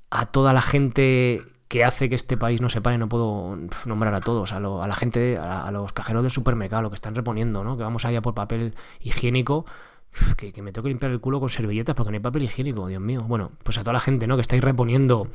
a 0.10 0.26
toda 0.26 0.52
la 0.52 0.62
gente 0.62 1.42
que 1.70 1.86
hace 1.86 2.10
que 2.10 2.16
este 2.16 2.36
país 2.36 2.60
no 2.60 2.70
se 2.70 2.82
pare, 2.82 2.98
no 2.98 3.08
puedo 3.08 3.58
nombrar 3.86 4.14
a 4.14 4.20
todos, 4.20 4.52
a, 4.52 4.60
la 4.60 4.96
gente, 4.96 5.38
a, 5.38 5.72
los 5.72 5.94
cajeros 5.94 6.24
del 6.24 6.32
supermercado, 6.32 6.82
lo 6.82 6.90
que 6.90 6.96
están 6.96 7.16
reponiendo, 7.16 7.64
¿no? 7.64 7.78
Que 7.78 7.84
vamos 7.84 8.04
allá 8.04 8.22
por 8.22 8.34
papel 8.34 8.76
higiénico, 9.00 9.66
que, 10.36 10.62
me 10.62 10.74
tengo 10.74 10.84
que 10.84 10.90
limpiar 10.90 11.14
el 11.14 11.22
culo 11.22 11.40
con 11.40 11.48
servilletas 11.48 11.96
porque 11.96 12.12
no 12.12 12.16
hay 12.16 12.22
papel 12.22 12.44
higiénico, 12.44 12.88
Dios 12.88 13.02
mío. 13.02 13.24
Bueno, 13.24 13.54
pues 13.64 13.78
a 13.78 13.84
toda 13.84 13.94
la 13.94 14.02
gente, 14.02 14.28
¿no? 14.28 14.36
Que 14.36 14.42
estáis 14.42 14.62
reponiendo, 14.62 15.30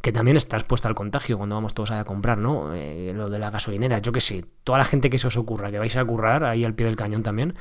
que 0.00 0.12
también 0.12 0.36
está 0.36 0.56
expuesta 0.56 0.86
al 0.86 0.94
contagio 0.94 1.36
cuando 1.36 1.56
vamos 1.56 1.74
todos 1.74 1.90
a 1.90 2.04
comprar, 2.04 2.38
¿no? 2.38 2.72
Eh, 2.72 3.12
lo 3.12 3.28
de 3.28 3.40
la 3.40 3.50
gasolinera, 3.50 3.98
yo 3.98 4.12
qué 4.12 4.20
sé, 4.20 4.44
toda 4.62 4.78
la 4.78 4.84
gente 4.84 5.10
que 5.10 5.18
se 5.18 5.26
os 5.26 5.36
ocurra, 5.36 5.72
que 5.72 5.80
vais 5.80 5.96
a 5.96 6.04
currar 6.04 6.44
ahí 6.44 6.64
al 6.64 6.74
pie 6.74 6.86
del 6.86 6.94
cañón 6.94 7.24
también, 7.24 7.56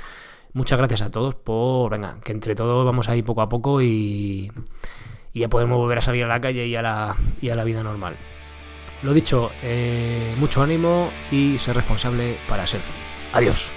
Muchas 0.53 0.77
gracias 0.77 1.01
a 1.01 1.11
todos 1.11 1.35
por, 1.35 1.91
venga, 1.91 2.19
que 2.23 2.31
entre 2.31 2.55
todos 2.55 2.85
vamos 2.85 3.07
ahí 3.09 3.21
poco 3.21 3.41
a 3.41 3.49
poco 3.49 3.81
y, 3.81 4.51
ya 5.33 5.47
podemos 5.47 5.77
volver 5.77 5.99
a 5.99 6.01
salir 6.01 6.23
a 6.23 6.27
la 6.27 6.41
calle 6.41 6.67
y 6.67 6.75
a 6.75 6.81
la, 6.81 7.11
a 7.11 7.55
la 7.55 7.63
vida 7.63 7.83
normal. 7.83 8.15
Lo 9.03 9.13
dicho, 9.13 9.51
eh, 9.63 10.35
mucho 10.37 10.61
ánimo 10.61 11.09
y 11.31 11.57
ser 11.59 11.75
responsable 11.75 12.37
para 12.49 12.67
ser 12.67 12.81
feliz. 12.81 13.19
Adiós. 13.31 13.71